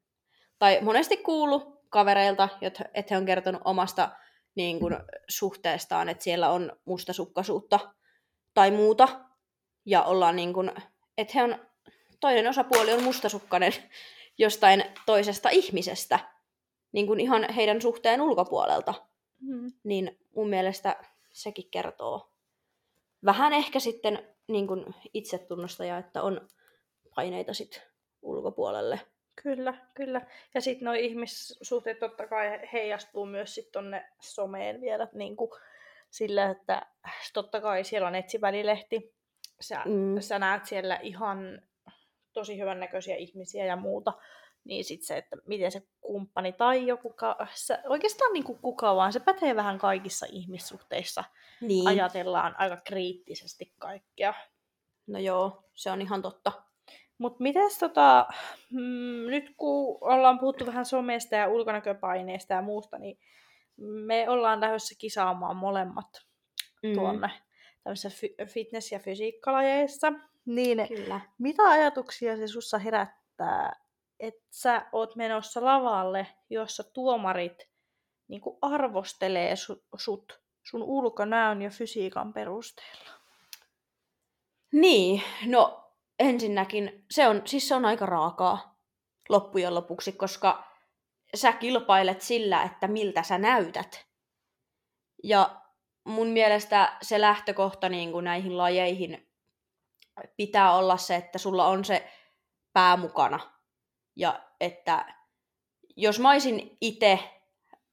tai 0.59 0.79
monesti 0.83 1.17
kuulu 1.17 1.83
kavereilta, 1.88 2.49
että 2.95 3.14
he 3.14 3.17
on 3.17 3.27
kertonut 3.27 3.62
omasta 3.64 4.11
niin 4.59 4.81
kuin, 4.81 4.97
suhteestaan, 5.29 6.09
että 6.09 6.25
siellä 6.25 6.51
on 6.51 6.73
mustasukkaisuutta 6.85 7.81
tai 8.55 8.71
muuta, 8.71 9.09
ja 9.87 10.03
ollaan 10.03 10.37
niin 10.37 10.53
kuin, 10.53 10.73
että 11.18 11.33
he 11.35 11.42
on, 11.42 11.59
toinen 12.21 12.49
osapuoli 12.49 12.92
on 12.92 13.03
mustasukkainen 13.03 13.73
jostain 14.38 14.85
toisesta 15.07 15.49
ihmisestä, 15.49 16.18
niin 16.92 17.07
kuin 17.07 17.21
ihan 17.21 17.53
heidän 17.53 17.83
suhteen 17.83 18.21
ulkopuolelta. 18.21 18.94
Mm. 19.40 19.73
Niin 19.85 20.18
mun 20.35 20.49
mielestä 20.49 21.05
sekin 21.33 21.71
kertoo 21.71 22.33
vähän 23.25 23.53
ehkä 23.53 23.81
sitten 23.81 24.35
niin 24.49 24.66
kuin 24.66 24.94
itsetunnosta 25.14 25.85
ja 25.85 25.99
että 25.99 26.23
on 26.23 26.49
paineita 27.14 27.55
sit 27.55 27.83
ulkopuolelle. 28.23 29.01
Kyllä, 29.42 29.74
kyllä. 29.94 30.27
Ja 30.55 30.61
sitten 30.61 30.85
nuo 30.85 30.94
ihmissuhteet 30.94 31.98
totta 31.98 32.27
kai 32.27 32.61
heijastuu 32.72 33.27
myös 33.27 33.55
sitten 33.55 33.72
tonne 33.72 34.09
someen 34.20 34.81
vielä 34.81 35.09
niin 35.12 35.37
kuin 35.37 35.51
sillä, 36.11 36.51
että 36.51 36.87
totta 37.33 37.61
kai 37.61 37.85
siellä 37.85 38.09
on 38.09 38.14
etsivälilehti. 38.14 39.14
Sä, 39.61 39.83
mm. 39.85 40.20
sä 40.20 40.38
näet 40.38 40.66
siellä 40.66 40.98
ihan 41.03 41.62
tosi 42.33 42.59
hyvännäköisiä 42.59 43.16
ihmisiä 43.16 43.64
ja 43.64 43.77
muuta. 43.77 44.12
Niin 44.64 44.85
sitten 44.85 45.07
se, 45.07 45.16
että 45.16 45.37
miten 45.46 45.72
se 45.72 45.83
kumppani 46.01 46.53
tai 46.53 46.87
joku, 46.87 47.14
se, 47.55 47.79
oikeastaan 47.85 48.33
niin 48.33 48.44
kuin 48.44 48.59
kuka 48.59 48.96
vaan, 48.96 49.12
se 49.12 49.20
pätee 49.20 49.57
vähän 49.57 49.79
kaikissa 49.79 50.27
ihmissuhteissa. 50.31 51.24
Niin. 51.61 51.88
Ajatellaan 51.88 52.55
aika 52.59 52.77
kriittisesti 52.85 53.72
kaikkea. 53.79 54.35
No 55.07 55.18
joo, 55.18 55.64
se 55.74 55.90
on 55.90 56.03
ihan 56.03 56.22
totta. 56.22 56.68
Mutta 57.19 57.43
mites 57.43 57.79
tota, 57.79 58.27
mm, 58.71 59.27
nyt 59.27 59.55
kun 59.57 59.99
ollaan 60.01 60.39
puhuttu 60.39 60.67
vähän 60.67 60.87
somesta 60.87 61.35
ja 61.35 61.49
ulkonäköpaineista 61.49 62.55
ja 62.55 62.63
muusta, 62.63 62.99
niin 62.99 63.19
me 63.77 64.29
ollaan 64.29 64.61
lähdössä 64.61 64.95
kisaamaan 64.99 65.57
molemmat 65.57 66.27
mm. 66.83 66.95
tuonne 66.95 67.31
tämmöisissä 67.85 68.27
fitness- 68.47 68.93
ja 68.93 68.99
fysiikkalajeissa. 68.99 70.13
Niin 70.47 70.89
Kyllä. 70.89 71.21
mitä 71.39 71.63
ajatuksia 71.63 72.37
se 72.37 72.47
sussa 72.47 72.79
herättää, 72.79 73.73
että 74.21 74.47
sä 74.51 74.87
oot 74.93 75.17
menossa 75.17 75.65
lavalle, 75.65 76.27
jossa 76.51 76.85
tuomarit 76.93 77.69
niin 78.29 78.43
arvostelee 78.63 79.55
su- 79.55 79.83
sut 79.97 80.41
sun 80.63 80.83
ulkonäön 80.83 81.63
ja 81.63 81.71
fysiikan 81.71 82.33
perusteella? 82.33 83.11
Niin, 84.73 85.23
no 85.47 85.88
ensinnäkin 86.19 87.05
se 87.11 87.29
on, 87.29 87.43
siis 87.45 87.69
se 87.69 87.75
on 87.75 87.85
aika 87.85 88.07
raakaa 88.07 88.79
loppujen 89.29 89.75
lopuksi, 89.75 90.13
koska 90.13 90.65
sä 91.35 91.53
kilpailet 91.53 92.21
sillä, 92.21 92.63
että 92.63 92.89
miltä 92.89 93.23
sä 93.23 93.39
näytät. 93.39 94.07
Ja 95.25 95.61
mun 96.05 96.27
mielestä 96.27 96.97
se 97.03 97.21
lähtökohta 97.21 97.89
niin 97.89 98.13
kuin 98.13 98.25
näihin 98.25 98.59
lajeihin 98.59 99.31
pitää 100.37 100.75
olla 100.75 100.97
se, 100.97 101.17
että 101.17 101.39
sulla 101.39 101.67
on 101.67 101.85
se 101.85 102.11
pää 102.73 102.97
mukana. 102.97 103.41
Ja 104.17 104.41
että 104.61 105.15
jos 105.97 106.21
mä 106.21 106.31
olisin 106.31 106.77
itse 106.81 107.19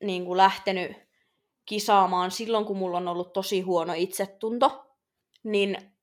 niin 0.03 0.25
kuin 0.25 0.37
lähtenyt 0.37 0.97
kisaamaan 1.65 2.31
silloin, 2.31 2.65
kun 2.65 2.77
mulla 2.77 2.97
on 2.97 3.07
ollut 3.07 3.33
tosi 3.33 3.61
huono 3.61 3.93
itsetunto, 3.95 4.95
niin 5.43 5.94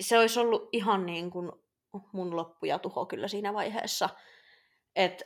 se 0.00 0.18
olisi 0.18 0.40
ollut 0.40 0.68
ihan 0.72 1.06
niin 1.06 1.30
kuin 1.30 1.52
mun 2.12 2.36
loppu 2.36 2.66
ja 2.66 2.78
tuho 2.78 3.06
kyllä 3.06 3.28
siinä 3.28 3.54
vaiheessa. 3.54 4.08
Että 4.96 5.24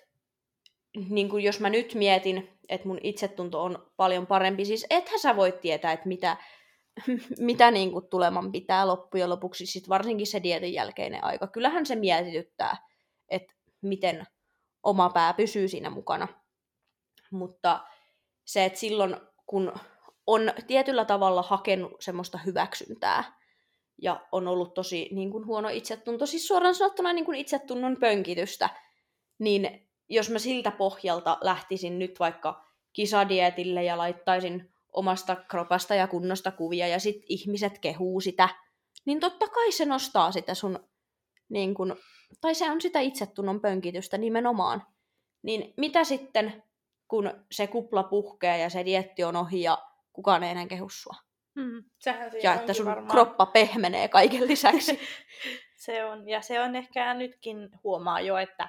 niin 1.08 1.28
kuin 1.28 1.44
jos 1.44 1.60
mä 1.60 1.70
nyt 1.70 1.94
mietin, 1.94 2.58
että 2.68 2.88
mun 2.88 2.98
itsetunto 3.02 3.62
on 3.62 3.92
paljon 3.96 4.26
parempi, 4.26 4.64
siis 4.64 4.86
ethän 4.90 5.18
sä 5.18 5.36
voi 5.36 5.52
tietää, 5.52 5.92
että 5.92 6.08
mitä, 6.08 6.36
mitä 7.38 7.70
niin 7.70 7.92
kuin 7.92 8.08
tuleman 8.08 8.52
pitää 8.52 8.86
loppujen 8.86 9.30
lopuksi, 9.30 9.66
sit 9.66 9.88
varsinkin 9.88 10.26
se 10.26 10.42
dietin 10.42 10.72
jälkeinen 10.72 11.24
aika. 11.24 11.46
Kyllähän 11.46 11.86
se 11.86 11.94
mietityttää, 11.94 12.76
että 13.28 13.54
miten 13.82 14.26
oma 14.82 15.10
pää 15.10 15.34
pysyy 15.34 15.68
siinä 15.68 15.90
mukana. 15.90 16.28
Mutta 17.30 17.80
se, 18.44 18.64
että 18.64 18.78
silloin 18.78 19.16
kun 19.46 19.72
on 20.26 20.52
tietyllä 20.66 21.04
tavalla 21.04 21.42
hakenut 21.42 21.92
semmoista 22.00 22.38
hyväksyntää, 22.38 23.41
ja 24.02 24.26
on 24.32 24.48
ollut 24.48 24.74
tosi 24.74 25.08
niin 25.12 25.30
kuin, 25.30 25.46
huono 25.46 25.68
itsetunto, 25.68 26.26
siis 26.26 26.48
suoraan 26.48 26.74
sanottuna 26.74 27.12
niin 27.12 27.24
kuin 27.24 27.38
itsetunnon 27.38 27.96
pönkitystä, 27.96 28.70
niin 29.38 29.88
jos 30.08 30.30
mä 30.30 30.38
siltä 30.38 30.70
pohjalta 30.70 31.38
lähtisin 31.40 31.98
nyt 31.98 32.20
vaikka 32.20 32.64
kisadietille 32.92 33.84
ja 33.84 33.98
laittaisin 33.98 34.72
omasta 34.92 35.36
kropasta 35.36 35.94
ja 35.94 36.06
kunnosta 36.06 36.52
kuvia 36.52 36.86
ja 36.86 36.98
sit 36.98 37.22
ihmiset 37.28 37.78
kehuu 37.78 38.20
sitä, 38.20 38.48
niin 39.04 39.20
totta 39.20 39.48
kai 39.48 39.72
se 39.72 39.84
nostaa 39.84 40.32
sitä 40.32 40.54
sun, 40.54 40.88
niin 41.48 41.74
kun, 41.74 41.96
tai 42.40 42.54
se 42.54 42.70
on 42.70 42.80
sitä 42.80 43.00
itsetunnon 43.00 43.60
pönkitystä 43.60 44.18
nimenomaan. 44.18 44.86
Niin 45.42 45.74
mitä 45.76 46.04
sitten, 46.04 46.62
kun 47.08 47.30
se 47.50 47.66
kupla 47.66 48.02
puhkee 48.02 48.58
ja 48.58 48.70
se 48.70 48.84
dietti 48.84 49.24
on 49.24 49.36
ohi 49.36 49.62
ja 49.62 49.78
kukaan 50.12 50.42
ei 50.42 50.50
enää 50.50 50.66
kehu 50.66 50.88
sua? 50.88 51.14
Mm, 51.54 51.84
ja 52.42 52.54
että 52.54 52.74
sun 52.74 52.86
varmaan. 52.86 53.10
kroppa 53.10 53.46
pehmenee 53.46 54.08
kaiken 54.08 54.48
lisäksi. 54.48 55.00
se 55.84 56.04
on, 56.04 56.28
ja 56.28 56.40
se 56.40 56.60
on 56.60 56.76
ehkä 56.76 57.14
nytkin 57.14 57.70
huomaa 57.84 58.20
jo, 58.20 58.36
että 58.36 58.68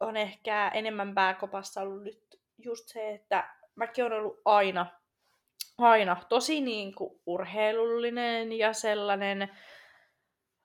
on 0.00 0.16
ehkä 0.16 0.68
enemmän 0.74 1.14
pääkopassa 1.14 1.80
ollut 1.80 2.02
nyt 2.02 2.40
just 2.58 2.88
se, 2.88 3.10
että 3.10 3.54
mäkin 3.74 4.04
olen 4.04 4.18
ollut 4.18 4.40
aina, 4.44 4.86
aina 5.78 6.16
tosi 6.28 6.60
niin 6.60 6.94
kuin 6.94 7.20
urheilullinen 7.26 8.52
ja 8.52 8.72
sellainen 8.72 9.50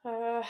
öö, 0.05 0.41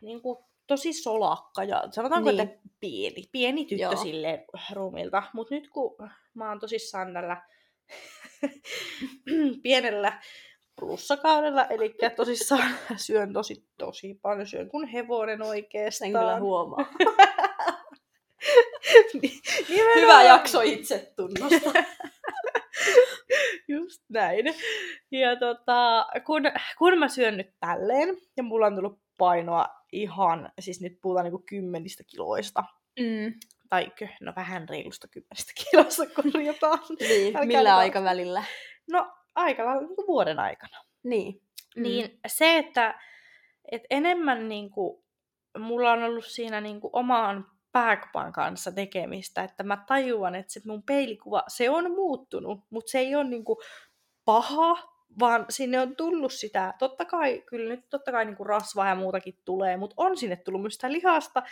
niin 0.00 0.22
kuin 0.22 0.44
tosi 0.66 0.92
solakka 0.92 1.64
ja 1.64 1.82
sanotaanko, 1.90 2.30
niin. 2.30 2.40
että 2.40 2.68
pieni, 2.80 3.24
pieni 3.32 3.64
tyttö 3.64 3.82
Joo. 3.82 3.96
silleen 3.96 4.44
ruumilta. 4.72 5.22
Mutta 5.32 5.54
nyt 5.54 5.68
kun 5.68 5.96
mä 6.34 6.48
oon 6.48 6.60
tosissaan 6.60 7.12
tällä 7.12 7.42
pienellä 9.62 10.22
plussakaudella, 10.80 11.64
eli 11.66 11.94
tosissaan 12.16 12.74
syön 12.96 13.32
tosi 13.32 13.66
tosi 13.78 14.18
paljon, 14.22 14.46
syön 14.46 14.68
kun 14.68 14.86
hevonen 14.88 15.42
oikeastaan. 15.42 16.10
Sen 16.10 16.20
kyllä 16.20 16.40
huomaa. 16.40 16.86
Hyvä 20.00 20.22
jakso 20.22 20.60
itsetunnosta. 20.60 21.72
Just 23.68 24.02
näin. 24.08 24.46
Ja 25.10 25.36
tota, 25.36 26.06
kun, 26.26 26.42
kun 26.78 26.98
mä 26.98 27.08
syön 27.08 27.36
nyt 27.36 27.54
tälleen, 27.60 28.16
ja 28.36 28.42
mulla 28.42 28.66
on 28.66 28.74
tullut 28.74 29.00
painoa 29.18 29.66
ihan, 29.92 30.52
siis 30.60 30.80
nyt 30.80 30.98
puhutaan 31.02 31.24
niinku 31.24 31.44
kymmenistä 31.48 32.04
kiloista, 32.10 32.64
mm 33.00 33.32
tai 33.68 33.92
no 34.20 34.32
vähän 34.36 34.68
reilusta 34.68 35.08
kymmenestä 35.08 35.52
kilosta 35.70 36.06
korjataan. 36.06 36.78
niin, 37.00 37.36
Älkää 37.36 37.46
millä 37.46 37.76
aikavälillä? 37.76 38.44
No 38.90 39.12
aika 39.34 39.64
lailla 39.64 39.88
niin 39.88 40.06
vuoden 40.06 40.38
aikana. 40.38 40.84
Niin. 41.02 41.42
Mm. 41.76 41.82
Niin 41.82 42.20
se, 42.26 42.58
että 42.58 43.00
et 43.72 43.82
enemmän 43.90 44.48
niin 44.48 44.70
kuin, 44.70 45.04
mulla 45.58 45.92
on 45.92 46.02
ollut 46.02 46.26
siinä 46.26 46.60
niin 46.60 46.80
kuin, 46.80 46.90
omaan 46.92 47.46
pääkopan 47.72 48.32
kanssa 48.32 48.72
tekemistä, 48.72 49.44
että 49.44 49.62
mä 49.62 49.84
tajuan, 49.86 50.34
että 50.34 50.52
se 50.52 50.60
mun 50.66 50.82
peilikuva, 50.82 51.42
se 51.48 51.70
on 51.70 51.90
muuttunut, 51.90 52.60
mutta 52.70 52.90
se 52.90 52.98
ei 52.98 53.14
ole 53.14 53.24
niin 53.24 53.44
kuin, 53.44 53.56
paha, 54.24 54.93
vaan 55.20 55.46
sinne 55.48 55.80
on 55.80 55.96
tullut 55.96 56.32
sitä, 56.32 56.74
totta 56.78 57.04
kai, 57.04 57.42
kyllä 57.46 57.74
nyt 57.74 57.84
totta 57.90 58.12
kai 58.12 58.24
niin 58.24 58.36
kuin 58.36 58.46
rasvaa 58.46 58.88
ja 58.88 58.94
muutakin 58.94 59.38
tulee, 59.44 59.76
mutta 59.76 59.94
on 59.96 60.16
sinne 60.16 60.36
tullut 60.36 60.60
myös 60.60 60.74
sitä 60.74 60.92
lihasta, 60.92 61.42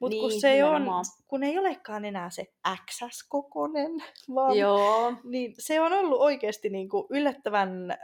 mutta 0.00 0.14
niin, 0.14 0.20
kun 0.20 0.40
se 0.40 0.64
on, 0.64 0.86
kun 1.26 1.42
ei 1.42 1.58
olekaan 1.58 2.04
enää 2.04 2.30
se 2.30 2.46
XS-kokonen, 2.86 4.02
vaan 4.34 4.58
Joo. 4.58 5.12
niin 5.24 5.54
se 5.58 5.80
on 5.80 5.92
ollut 5.92 6.20
oikeasti 6.20 6.68
niin 6.68 6.88
kuin 6.88 7.06
yllättävän, 7.10 7.98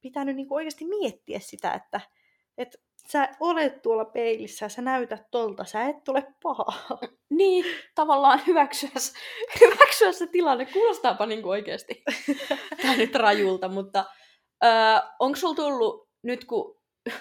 pitänyt 0.00 0.36
niin 0.36 0.48
kuin 0.48 0.56
oikeasti 0.56 0.86
miettiä 0.86 1.38
sitä, 1.40 1.72
että, 1.72 2.00
että 2.58 2.78
sä 3.08 3.28
olet 3.40 3.82
tuolla 3.82 4.04
peilissä 4.04 4.64
ja 4.64 4.68
sä 4.68 4.82
näytät 4.82 5.22
tolta, 5.30 5.64
sä 5.64 5.88
et 5.88 6.08
ole 6.08 6.26
paha. 6.42 6.66
Niin, 7.30 7.64
tavallaan 7.94 8.40
hyväksyä, 8.46 8.90
hyväksyä 9.60 10.12
se 10.12 10.26
tilanne. 10.26 10.66
Kuulostaapa 10.66 11.26
niin 11.26 11.42
kuin 11.42 11.50
oikeasti 11.50 12.02
tämä 12.82 12.96
nyt 12.96 13.14
rajulta, 13.14 13.68
mutta 13.68 14.04
öö, 14.64 14.70
onko 15.18 15.36
sulla 15.36 15.54
tullut 15.54 16.08
nyt, 16.22 16.44
kun 16.44 16.76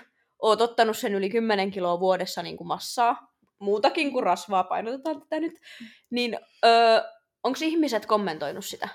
oot 0.44 0.62
ottanut 0.62 0.98
sen 0.98 1.16
yli 1.16 1.30
10 1.30 1.72
kiloa 1.72 2.00
vuodessa 2.00 2.44
niin 2.44 2.58
kuin 2.58 2.68
massaa, 2.68 3.34
muutakin 3.60 4.12
kuin 4.12 4.24
rasvaa, 4.24 4.64
painotetaan 4.64 5.22
tätä 5.22 5.40
nyt, 5.40 5.54
niin 6.10 6.40
öö, 6.66 7.02
onko 7.44 7.60
ihmiset 7.62 8.06
kommentoinut 8.06 8.66
sitä? 8.66 8.90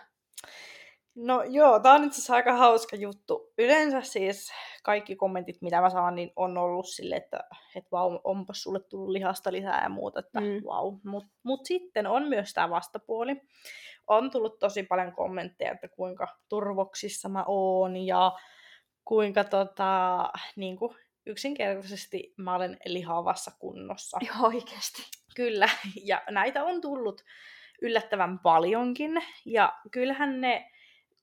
No 1.15 1.43
joo, 1.43 1.81
tää 1.81 1.95
on 1.95 2.05
itse 2.05 2.17
asiassa 2.17 2.35
aika 2.35 2.53
hauska 2.53 2.97
juttu. 2.97 3.53
Yleensä 3.59 4.01
siis 4.01 4.53
kaikki 4.85 5.17
kommentit, 5.17 5.63
mitä 5.63 5.81
mä 5.81 5.91
saan, 5.91 6.15
niin 6.15 6.33
on 6.37 6.59
ollut 6.59 6.89
sille, 6.89 7.17
että 7.17 7.41
et 7.77 7.85
vau, 7.93 8.21
onpas 8.25 8.63
sulle 8.63 8.81
tullut 8.81 9.09
lihasta 9.09 9.53
lisää 9.53 9.83
ja 9.83 9.89
muuta, 9.89 10.21
että 10.21 10.41
Mm. 10.41 10.63
vau. 10.67 10.99
Mut, 11.05 11.25
mut 11.43 11.61
sitten 11.67 12.07
on 12.07 12.29
myös 12.29 12.53
tämä 12.53 12.71
vastapuoli. 12.71 13.41
On 14.07 14.31
tullut 14.31 14.59
tosi 14.59 14.83
paljon 14.83 15.13
kommentteja, 15.13 15.73
että 15.73 15.89
kuinka 15.89 16.29
turvoksissa 16.49 17.29
mä 17.29 17.45
oon 17.47 17.97
ja 17.97 18.33
kuinka 19.05 19.45
tota, 19.45 20.31
niin 20.57 20.77
kuin 20.77 20.97
yksinkertaisesti 21.27 22.35
mä 22.37 22.55
olen 22.55 22.77
lihavassa 22.87 23.51
kunnossa. 23.59 24.19
Ihan 24.23 24.45
oikeasti. 24.45 25.03
Kyllä, 25.37 25.69
ja 26.05 26.23
näitä 26.31 26.65
on 26.65 26.81
tullut 26.81 27.23
yllättävän 27.83 28.39
paljonkin. 28.39 29.23
Ja 29.45 29.73
kyllähän 29.91 30.41
ne, 30.41 30.71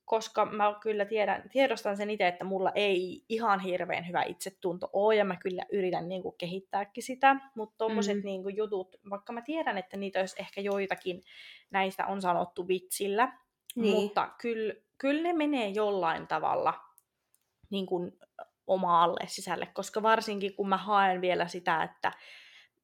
koska 0.04 0.44
mä 0.46 0.74
kyllä 0.80 1.04
tiedän, 1.04 1.42
tiedostan 1.52 1.96
sen 1.96 2.10
itse, 2.10 2.28
että 2.28 2.44
mulla 2.44 2.72
ei 2.74 3.24
ihan 3.28 3.60
hirveän 3.60 4.08
hyvä 4.08 4.22
itsetunto 4.22 4.90
ole, 4.92 5.16
ja 5.16 5.24
mä 5.24 5.36
kyllä 5.36 5.62
yritän 5.72 6.08
niin 6.08 6.22
kuin, 6.22 6.34
kehittääkin 6.38 7.02
sitä, 7.02 7.36
mutta 7.56 7.74
tommoset 7.78 8.16
Mhm. 8.16 8.26
niin 8.26 8.42
kuin, 8.42 8.56
jutut, 8.56 8.96
vaikka 9.10 9.32
mä 9.32 9.42
tiedän, 9.42 9.78
että 9.78 9.96
niitä 9.96 10.20
olisi 10.20 10.36
ehkä 10.38 10.60
joitakin 10.60 11.22
näistä 11.70 12.06
on 12.06 12.22
sanottu 12.22 12.68
vitsillä, 12.68 13.32
Niin. 13.76 13.94
mutta 13.94 14.28
kyllä, 14.38 14.74
kyllä 14.98 15.22
ne 15.22 15.32
menee 15.32 15.68
jollain 15.68 16.26
tavalla 16.26 16.74
niin 17.70 17.86
kuin 17.86 18.12
omaalle 18.66 19.20
sisälle, 19.26 19.66
koska 19.66 20.02
varsinkin 20.02 20.54
kun 20.56 20.68
mä 20.68 20.76
haen 20.76 21.20
vielä 21.20 21.48
sitä, 21.48 21.82
että 21.82 22.12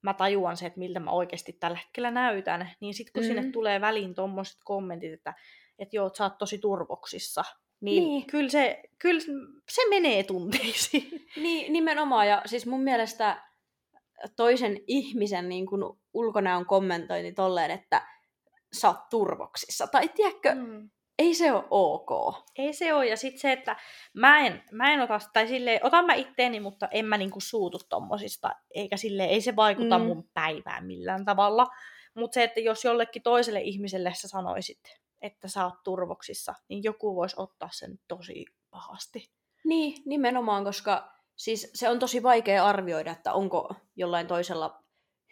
mä 0.02 0.14
tajuan 0.14 0.57
se, 0.57 0.66
että 0.66 0.78
miltä 0.78 1.00
mä 1.00 1.11
oikeasti 1.11 1.52
tällä 1.52 1.76
hetkellä 1.78 2.11
näytän, 2.11 2.70
niin 2.81 2.94
sitten 2.94 3.12
kun 3.12 3.22
mm. 3.22 3.26
sinne 3.26 3.42
Mm. 3.42 3.52
tulee 3.52 3.81
väliin 3.81 4.14
tommoset 4.14 4.59
kommentit, 4.64 5.12
että, 5.12 5.35
että 5.79 5.97
joo, 5.97 6.11
sä 6.19 6.25
oot 6.25 6.38
tosi 6.38 6.59
turvoksissa, 6.59 7.45
niin, 7.81 8.03
Niin. 8.03 8.09
niin. 8.09 8.27
Kyllä, 8.27 8.49
se, 8.49 8.83
kyllä 8.99 9.21
se 9.71 9.88
menee 9.91 10.23
tunteisiin. 10.23 11.27
Niin, 11.37 11.73
nimenomaan. 11.73 12.29
Ja 12.29 12.43
siis 12.47 12.67
mun 12.67 12.83
mielestä 12.83 13.45
toisen 14.37 14.77
ihmisen 14.87 15.49
niin 15.49 15.67
kuin 15.67 15.83
ulkonäön 16.14 16.67
kommentointi 16.67 17.33
tolleen, 17.33 17.71
että 17.71 18.07
sä 18.73 18.88
oot 18.88 19.09
turvoksissa. 19.11 19.87
Tai 19.87 20.09
tiedätkö, 20.09 20.55
mm. 20.55 20.91
Ei 21.19 21.35
se 21.35 21.53
ole 21.53 21.64
ok. 21.71 22.35
Ei 22.57 22.73
se 22.73 22.95
ole. 22.95 23.07
Ja 23.07 23.17
sitten 23.17 23.41
se, 23.41 23.53
että 23.53 23.77
mä 24.14 24.47
en, 24.47 24.62
mä 24.73 24.93
en 24.93 25.01
ota, 25.01 25.19
tai 25.33 25.49
silleen, 25.49 25.81
otan 25.83 26.07
mä 26.07 26.14
itteeni, 26.14 26.61
mutta 26.61 26.88
en 26.91 27.05
mä 27.05 27.19
niinku 27.19 27.41
suutu 27.41 27.79
tommosista, 27.88 28.51
eikä 28.75 28.97
sille 28.97 29.25
ei 29.25 29.41
se 29.41 29.57
vaikuta 29.57 29.99
mm. 29.99 30.05
mun 30.05 30.31
päivään 30.35 30.87
millään 30.87 31.25
tavalla. 31.25 31.67
Mutta 32.14 32.35
se, 32.35 32.43
että 32.45 32.61
jos 32.61 32.85
jollekin 32.85 33.23
toiselle 33.23 33.61
ihmiselle 33.61 34.12
sä 34.14 34.29
sanoisit, 34.29 34.81
että 35.22 35.48
sä 35.48 35.64
oot 35.64 35.83
turvoksissa, 35.85 36.54
niin 36.68 36.83
joku 36.83 37.16
voisi 37.16 37.37
ottaa 37.38 37.68
sen 37.72 37.98
tosi 38.09 38.44
pahasti. 38.70 39.31
Niin, 39.64 40.02
nimenomaan, 40.07 40.64
koska 40.64 41.12
siis 41.37 41.70
se 41.74 41.88
on 41.88 41.98
tosi 41.98 42.22
vaikea 42.22 42.66
arvioida, 42.66 43.11
että 43.11 43.33
onko 43.33 43.74
jollain 43.96 44.26
toisella 44.26 44.83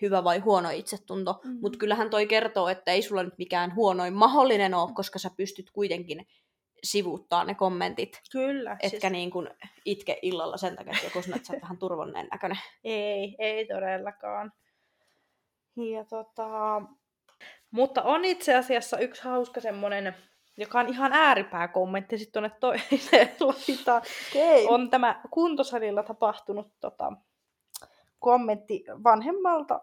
hyvä 0.02 0.24
vai 0.24 0.38
huono 0.38 0.70
itsetunto. 0.70 1.40
Mm. 1.44 1.50
Mhm. 1.50 1.58
Mutta 1.60 1.78
kyllähän 1.78 2.10
toi 2.10 2.26
kertoo, 2.26 2.68
että 2.68 2.92
ei 2.92 3.02
sulla 3.02 3.22
nyt 3.22 3.38
mikään 3.38 3.74
huonoin 3.74 4.14
mahdollinen 4.14 4.74
ole, 4.74 4.92
koska 4.94 5.18
sä 5.18 5.30
pystyt 5.36 5.70
kuitenkin 5.70 6.26
sivuuttaa 6.84 7.44
ne 7.44 7.54
kommentit, 7.54 8.20
Kyllä. 8.32 8.72
etkä 8.72 8.88
siis... 8.88 9.12
niin 9.12 9.30
kuin 9.30 9.48
itke 9.84 10.18
illalla 10.22 10.56
sen 10.56 10.76
takia, 10.76 10.92
että 10.92 11.06
joku 11.06 11.22
sanoo, 11.22 11.36
että 11.36 11.46
sä 11.46 11.58
vähän 11.62 11.78
turvonneen 11.78 12.28
näköinen. 12.32 12.58
Ei, 12.84 13.36
ei 13.38 13.66
todellakaan. 13.66 14.52
Ja 15.76 16.04
tota... 16.04 16.82
Mutta 17.76 18.02
on 18.02 18.24
itse 18.24 18.54
asiassa 18.54 18.98
yksi 18.98 19.24
hauska 19.24 19.60
semmonen, 19.60 20.14
joka 20.56 20.80
on 20.80 20.88
ihan 20.88 21.12
ääripää 21.12 21.68
kommentti 21.68 22.18
sitten 22.18 22.32
tuonne 22.32 22.56
toiseen 22.60 23.30
laitaan. 23.40 24.02
Okay. 24.30 24.66
On 24.68 24.90
tämä 24.90 25.20
kuntosalilla 25.30 26.02
tapahtunut 26.02 26.72
tota, 26.80 27.12
kommentti 28.18 28.84
vanhemmalta 29.04 29.80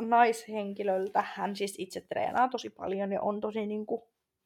naishenkilöltä. 0.00 1.24
Hän 1.34 1.56
siis 1.56 1.74
itse 1.78 2.00
treenaa 2.00 2.48
tosi 2.48 2.70
paljon 2.70 3.12
ja 3.12 3.22
on 3.22 3.40
tosi 3.40 3.66
niin 3.66 3.86
kuin, 3.86 4.02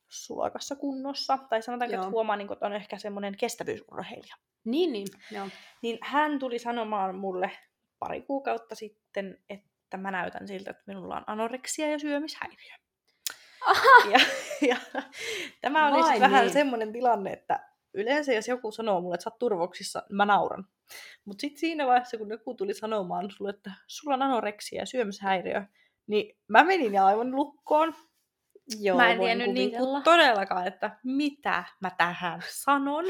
sulakassa 0.09 0.77
kunnossa. 0.77 1.39
Tai 1.49 1.63
sanotaanko, 1.63 1.95
Joo. 1.95 2.03
että 2.03 2.11
huomaa, 2.11 2.37
niin 2.37 2.47
kuin, 2.47 2.57
että 2.57 2.67
on 2.67 2.73
ehkä 2.73 2.99
semmoinen 2.99 3.37
kestävyysurheilija. 3.37 4.37
Niin, 4.65 4.93
niin. 4.93 5.09
Joo. 5.31 5.49
Niin 5.83 5.99
hän 6.03 6.39
tuli 6.39 6.59
sanomaan 6.59 7.15
mulle 7.19 7.51
pari 7.99 8.23
kuukautta 8.23 8.75
sitten, 8.75 9.39
että 9.51 9.97
mä 9.97 10.11
näytän 10.11 10.49
siltä, 10.49 10.71
että 10.71 10.83
minulla 10.87 11.17
on 11.17 11.25
anoreksia 11.27 11.91
ja 11.91 11.99
syömishäiriö. 11.99 12.82
Ja, 14.13 14.19
ja 14.69 14.77
tämä 15.61 15.89
oli 15.89 16.03
sitten 16.03 16.21
vähän 16.21 16.45
niin. 16.45 16.53
semmoinen 16.53 16.93
tilanne, 16.93 17.33
että 17.33 17.69
yleensä 17.95 18.33
jos 18.33 18.49
joku 18.49 18.73
sanoo 18.73 19.01
mulle, 19.01 19.15
että 19.15 19.25
sä 19.25 19.31
oot 19.31 19.39
turvoksissa, 19.39 20.03
niin 20.09 20.17
mä 20.17 20.27
nauran. 20.27 20.65
Mutta 21.25 21.41
sitten 21.41 21.61
siinä 21.61 21.87
vaiheessa, 21.87 22.19
kun 22.19 22.31
joku 22.31 22.55
tuli 22.55 22.75
sanomaan 22.75 23.31
sulle, 23.31 23.51
että 23.51 23.71
sulla 23.87 24.15
on 24.15 24.23
anoreksia 24.23 24.83
ja 24.83 24.87
syömishäiriö, 24.87 25.63
niin 26.07 26.39
mä 26.49 26.65
menin 26.65 27.01
aivan 27.01 27.31
lukkoon. 27.31 27.95
Joo, 28.81 28.97
mä 28.97 29.11
en 29.11 29.19
tiennyt 29.19 29.51
niin 29.51 29.71
kuin 29.71 30.03
todellakaan, 30.03 30.67
että 30.67 30.97
mitä 31.05 31.65
mä 31.81 31.91
tähän 31.91 32.41
sanon. 32.49 33.05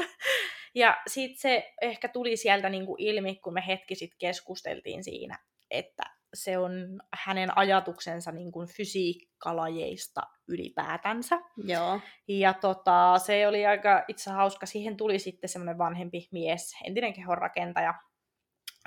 Ja 0.75 0.97
sitten 1.07 1.37
se 1.37 1.73
ehkä 1.81 2.07
tuli 2.07 2.37
sieltä 2.37 2.69
niin 2.69 2.85
kuin 2.85 3.01
ilmi, 3.01 3.35
kun 3.35 3.53
me 3.53 3.63
hetki 3.67 3.95
sitten 3.95 4.17
keskusteltiin 4.19 5.03
siinä, 5.03 5.39
että 5.71 6.03
se 6.33 6.57
on 6.57 6.71
hänen 7.25 7.57
ajatuksensa 7.57 8.31
niin 8.31 8.51
kuin 8.51 8.67
fysiikkalajeista 8.67 10.21
ylipäätänsä. 10.47 11.39
Joo. 11.57 11.99
Ja 12.27 12.53
tota, 12.53 13.17
se 13.17 13.47
oli 13.47 13.65
aika 13.65 14.03
itse 14.07 14.31
hauska. 14.31 14.65
Siihen 14.65 14.97
tuli 14.97 15.19
sitten 15.19 15.49
semmoinen 15.49 15.77
vanhempi 15.77 16.27
mies, 16.31 16.71
entinen 16.85 17.13
kehonrakentaja, 17.13 17.93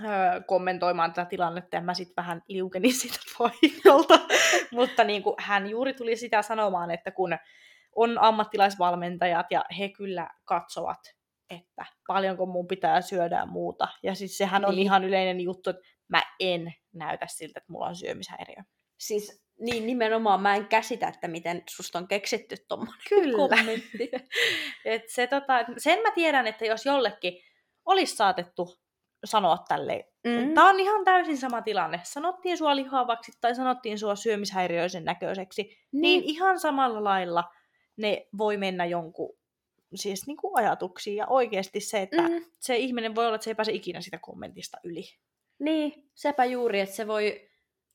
öö, 0.04 0.40
kommentoimaan 0.46 1.12
tätä 1.12 1.28
tilannetta 1.28 1.76
ja 1.76 1.82
mä 1.82 1.94
sitten 1.94 2.16
vähän 2.16 2.42
liukenin 2.48 2.94
siitä 3.00 3.18
paikalta. 3.38 4.18
Mutta 4.72 5.04
niin 5.04 5.22
kuin, 5.22 5.35
hän 5.38 5.66
juuri 5.66 5.94
tuli 5.94 6.16
sitä 6.16 6.42
sanomaan, 6.42 6.90
että 6.90 7.11
kun 7.11 7.37
on 7.96 8.18
ammattilaisvalmentajat 8.20 9.46
ja 9.50 9.64
he 9.78 9.88
kyllä 9.88 10.28
katsovat, 10.44 10.98
että 11.50 11.87
paljonko 12.06 12.46
mun 12.46 12.66
pitää 12.66 13.00
syödä 13.00 13.37
ja 13.37 13.46
muuta. 13.46 13.88
Ja 14.02 14.14
siis 14.14 14.38
sehän 14.38 14.64
on 14.64 14.70
Niin. 14.74 14.82
ihan 14.82 15.04
yleinen 15.04 15.40
juttu, 15.40 15.70
että 15.70 15.82
mä 16.09 16.22
en 16.40 16.72
näytä 16.98 17.26
siltä, 17.28 17.59
että 17.59 17.72
mulla 17.72 17.87
on 17.87 17.96
syömishäiriö. 17.96 18.62
Siis 18.98 19.42
niin 19.61 19.87
nimenomaan 19.87 20.42
mä 20.42 20.56
en 20.56 20.66
käsitä, 20.66 21.09
että 21.09 21.28
miten 21.28 21.62
susta 21.68 21.98
on 21.98 22.09
keksitty 22.09 22.56
tommonen 22.68 23.00
Kyllä. 23.09 23.37
kommentti. 23.37 24.11
Et 24.85 25.02
se, 25.09 25.26
tota, 25.26 25.54
sen 25.78 26.02
mä 26.02 26.11
tiedän, 26.11 26.46
että 26.46 26.66
jos 26.66 26.87
jollekin 26.87 27.40
olisi 27.85 28.16
saatettu 28.16 28.78
sanoa 29.24 29.59
tälleen, 29.68 30.04
Mm. 30.26 30.54
Tämä 30.54 30.68
on 30.68 30.80
ihan 30.80 31.04
täysin 31.04 31.38
sama 31.38 31.62
tilanne. 31.62 32.00
Sanottiin 32.04 32.59
sua 32.59 32.76
lihavaksi 32.76 33.32
tai 33.40 33.54
sanottiin 33.54 33.98
sua 33.98 34.16
syömishäiriöisen 34.16 35.04
näköiseksi, 35.04 35.62
niin, 35.62 35.80
niin 35.92 36.22
ihan 36.24 36.61
samalla 36.61 37.04
lailla 37.04 37.44
ne 37.96 38.26
voi 38.38 38.56
mennä 38.56 38.85
jonkun 38.85 39.38
siis 39.94 40.26
niin 40.26 40.37
kuin 40.37 40.52
ajatuksiin. 40.59 41.16
Ja 41.16 41.26
oikeasti 41.26 41.80
se, 41.80 42.02
että. 42.02 42.22
Mm. 42.22 42.44
se 42.61 42.76
ihminen 42.76 43.14
voi 43.14 43.26
olla, 43.26 43.35
että 43.35 43.44
se 43.44 43.50
ei 43.50 43.54
pääse 43.54 43.72
ikinä 43.72 44.00
sitä 44.00 44.18
kommentista 44.18 44.78
yli. 44.85 45.04
Niin, 45.58 46.10
sepä 46.14 46.44
juuri, 46.44 46.80
että 46.80 46.96
se 46.96 47.06
voi 47.06 47.48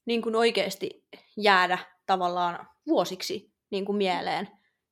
niin 0.06 0.22
kuin 0.22 0.36
oikeasti 0.36 1.08
jäädä 1.38 1.78
tavallaan 2.06 2.68
vuosiksi 2.88 3.54
niin 3.70 3.86
kuin 3.86 3.96
mieleen 3.96 4.48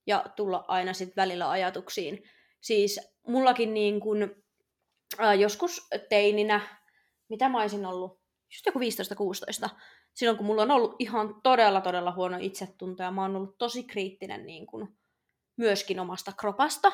ja 0.07 0.25
tulla 0.35 0.65
aina 0.67 0.93
sitten 0.93 1.21
välillä 1.21 1.49
ajatuksiin. 1.49 2.23
Siis 2.61 2.99
mullakin 3.27 3.73
niin 3.73 3.99
kuin, 3.99 4.35
äh, 5.19 5.39
joskus 5.39 5.87
teininä, 6.09 6.61
mitä 7.29 7.49
mä 7.49 7.61
olisin 7.61 7.85
ollut, 7.85 8.21
just 8.53 8.65
joku 8.65 8.79
15-16, 8.79 9.69
silloin 10.13 10.37
kun 10.37 10.45
mulla 10.45 10.61
on 10.61 10.71
ollut 10.71 10.95
ihan 10.99 11.41
todella 11.43 11.81
todella 11.81 12.11
huono 12.11 12.37
itsetunto 12.41 13.03
ja 13.03 13.11
mä 13.11 13.21
oon 13.21 13.35
ollut 13.35 13.57
tosi 13.57 13.83
kriittinen 13.83 14.45
niin 14.45 14.67
kuin, 14.67 14.99
myöskin 15.57 15.99
omasta 15.99 16.31
kropasta, 16.31 16.91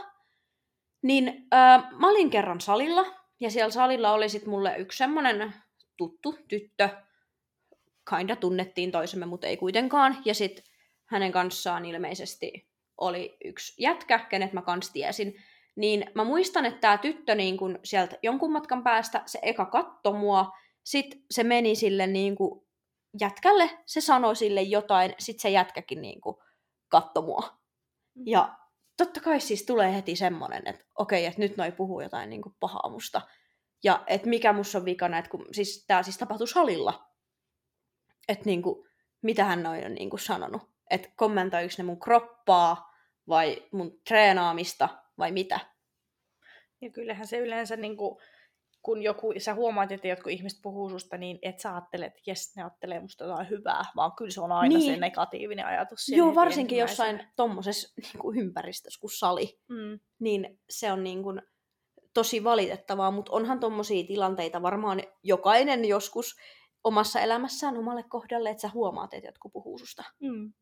niin 1.02 1.48
äh, 1.54 1.92
mä 1.92 2.10
olin 2.10 2.30
kerran 2.30 2.62
salilla 2.62 3.06
ja 3.40 3.52
siellä 3.52 3.72
salilla 3.72 4.12
oli 4.12 4.30
sitten 4.30 4.50
mulle 4.50 4.78
yksi 4.78 4.98
semmonen 4.98 5.54
tuttu 5.98 6.38
tyttö, 6.48 6.90
kinda 8.10 8.36
tunnettiin 8.36 8.92
toisemme, 8.92 9.26
mutta 9.26 9.48
ei 9.48 9.58
kuitenkaan. 9.58 10.18
Ja 10.26 10.34
sitten 10.34 10.64
hänen 11.06 11.32
kanssaan 11.32 11.86
ilmeisesti 11.86 12.70
oli 12.98 13.38
yksi 13.44 13.84
jätkä, 13.84 14.20
kenet 14.20 14.54
mä 14.54 14.62
kans 14.62 14.90
tiesin. 14.92 15.36
Niin 15.76 16.12
mä 16.16 16.24
muistan, 16.24 16.66
että 16.66 16.80
tämä 16.80 16.98
tyttö 16.98 17.36
niin 17.36 17.58
kun 17.58 17.80
sieltä 17.84 18.18
jonkun 18.24 18.52
matkan 18.52 18.84
päästä, 18.84 19.24
se 19.26 19.40
eka 19.42 19.66
katto 19.66 20.14
mua, 20.14 20.52
sit 20.84 21.24
se 21.32 21.44
meni 21.44 21.76
sille 21.76 22.08
niin 22.08 22.36
kun 22.36 22.66
jätkälle, 23.22 23.70
se 23.86 24.02
sanoi 24.02 24.36
sille 24.36 24.62
jotain, 24.62 25.16
sit 25.20 25.40
se 25.40 25.50
jätkäkin 25.50 26.02
niin 26.02 26.22
kun 26.22 26.44
katto 26.88 27.22
mua. 27.22 27.58
Ja 28.26 28.56
totta 28.98 29.22
kai 29.22 29.40
siis 29.40 29.66
tulee 29.66 29.96
heti 29.96 30.16
semmonen, 30.16 30.68
että 30.68 30.86
okei, 30.96 31.26
että 31.26 31.42
nyt 31.42 31.58
noi 31.58 31.72
puhuu 31.72 32.02
jotain 32.02 32.30
niin 32.30 32.42
kuin 32.42 32.56
pahaa 32.60 32.90
musta. 32.90 33.22
Ja 33.86 34.04
että 34.08 34.30
mikä 34.30 34.54
musta 34.54 34.78
on 34.78 34.86
vikana, 34.86 35.18
että 35.18 35.30
kun, 35.32 35.46
siis 35.52 35.86
tää 35.88 36.04
siis 36.04 36.18
tapahtui 36.18 36.48
salilla. 36.48 37.10
Että 38.28 38.46
niin 38.46 38.62
kuin, 38.62 38.88
mitähän 39.22 39.64
noi 39.64 39.86
on 39.86 39.94
niin 39.94 40.10
kuin 40.10 40.20
sanonut. 40.20 40.62
Että 40.90 41.10
kommentoiko 41.16 41.74
ne 41.78 41.84
mun 41.84 42.00
kroppaa 42.00 42.92
vai 43.28 43.64
mun 43.72 44.00
treenaamista 44.08 44.90
vai 45.18 45.32
mitä. 45.32 45.60
Ja 46.82 46.90
kyllähän 46.92 47.28
se 47.28 47.38
yleensä, 47.38 47.76
niin 47.76 47.98
kuin, 47.98 48.18
kun 48.82 49.02
joku, 49.02 49.34
sä 49.38 49.54
huomaat, 49.54 49.92
että 49.92 50.08
jotkut 50.08 50.32
ihmiset 50.32 50.60
puhuu 50.62 50.90
susta, 50.90 51.18
niin 51.18 51.40
et 51.42 51.60
sä 51.60 51.76
ajattele, 51.76 52.06
että 52.06 52.22
jes, 52.28 52.56
ne 52.56 52.64
ajattelee 52.64 53.00
musta 53.00 53.24
jotain 53.24 53.50
hyvää, 53.50 53.84
vaan 53.96 54.12
kyllä 54.18 54.32
se 54.32 54.42
on 54.42 54.52
aina 54.52 54.78
Niin. 54.78 54.94
se 54.94 55.00
negatiivinen 55.00 55.66
ajatus. 55.66 56.10
Joo, 56.10 56.36
varsinkin 56.36 56.78
jossain 56.78 57.28
tommosessa 57.36 57.94
niin 58.02 58.20
kuin 58.22 58.40
ympäristössä 58.40 59.02
kuin 59.02 59.12
sali. 59.12 59.60
Mm. 59.70 60.00
niin 60.20 60.60
se 60.70 60.92
on 60.92 61.04
niin 61.04 61.24
kuin 61.24 61.42
tosi 62.16 62.44
valitettavaa, 62.44 63.12
mutta 63.12 63.32
onhan 63.32 63.60
tommosia 63.60 64.08
tilanteita 64.08 64.62
varmaan 64.62 65.04
jokainen 65.24 65.86
joskus 65.86 66.36
omassa 66.84 67.20
elämässään 67.20 67.78
omalle 67.78 68.04
kohdalle, 68.04 68.50
että 68.50 68.62
sä 68.62 68.70
huomaat, 68.74 69.14
että 69.14 69.28
jotkut 69.28 69.54
puhuu 69.54 69.78
susta. 69.78 70.04
Mm. 70.20 70.54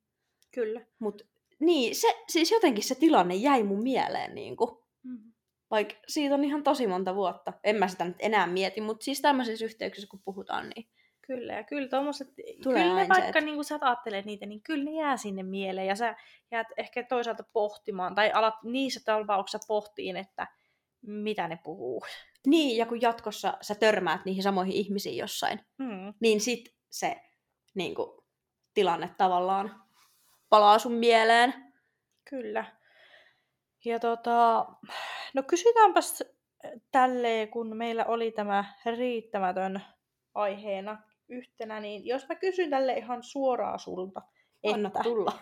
Kyllä. 0.54 0.82
Mut 1.00 1.22
niin, 1.60 1.96
se, 1.96 2.08
siis 2.30 2.52
jotenkin 2.52 2.84
se 2.84 2.96
tilanne 2.96 3.36
jäi 3.36 3.64
mun 3.64 3.84
mieleen, 3.84 4.36
niin 4.36 4.58
kuin, 4.58 4.84
Mm. 5.04 5.34
vaikka 5.72 5.96
siitä 6.08 6.36
on 6.36 6.44
ihan 6.44 6.64
tosi 6.64 6.88
monta 6.88 7.16
vuotta. 7.16 7.54
En 7.64 7.76
mä 7.76 7.88
sitä 7.88 8.06
nyt 8.06 8.16
enää 8.20 8.48
mieti, 8.48 8.82
mutta 8.82 9.04
siis 9.04 9.22
tämmöisissä 9.22 9.66
yhteyksissä 9.66 10.08
kun 10.10 10.22
puhutaan, 10.26 10.70
niin 10.70 10.88
Kyllä, 11.28 11.54
ja 11.54 11.64
kyllä 11.64 11.88
tommoset, 11.88 12.28
Tulee 12.64 12.84
kyllä 12.84 12.96
ne 12.96 13.10
vaikka 13.10 13.40
et- 13.40 13.46
niin 13.46 13.56
kun 13.56 13.64
sä 13.66 13.80
ajattelet 13.82 14.26
niitä, 14.26 14.46
niin 14.46 14.62
kyllä 14.64 14.84
ne 14.84 14.92
jää 14.92 15.18
sinne 15.18 15.44
mieleen, 15.44 15.88
ja 15.88 15.96
sä 15.96 16.16
jäät 16.52 16.68
ehkä 16.78 17.04
toisaalta 17.04 17.44
pohtimaan, 17.54 18.16
tai 18.16 18.32
alat 18.32 18.54
niissä 18.64 19.00
tapauksissa 19.06 19.68
pohtiin, 19.68 20.18
että 20.18 20.48
mitä 21.08 21.48
ne 21.48 21.60
puhuu. 21.64 22.04
Niin, 22.48 22.78
ja 22.78 22.86
kun 22.86 23.02
jatkossa 23.02 23.58
sä 23.62 23.76
törmäät 23.76 24.26
niihin 24.26 24.44
samoihin 24.44 24.74
ihmisiin 24.74 25.18
jossain, 25.18 25.60
Mm. 25.78 26.14
niin 26.20 26.42
sit 26.42 26.76
se 26.90 27.22
niin 27.76 27.96
kuin, 27.96 28.22
tilanne 28.74 29.10
tavallaan 29.18 29.84
palaa 30.50 30.80
sun 30.80 30.92
mieleen. 30.94 31.54
Kyllä. 32.30 32.66
Ja 33.86 34.00
tota, 34.00 34.66
no 35.34 35.44
kysytäänpäs 35.44 36.24
tälleen, 36.92 37.48
kun 37.50 37.78
meillä 37.78 38.06
oli 38.06 38.32
tämä 38.32 38.66
riittämätön 38.98 39.82
aiheena 40.34 41.02
yhtenä, 41.30 41.80
niin 41.80 42.06
jos 42.06 42.28
mä 42.30 42.36
kysyn 42.36 42.70
tälle 42.70 42.94
ihan 42.94 43.24
suoraan 43.24 43.80
sulta, 43.80 44.22
Anna 44.74 44.88
että 44.88 45.04
tulla. 45.04 45.40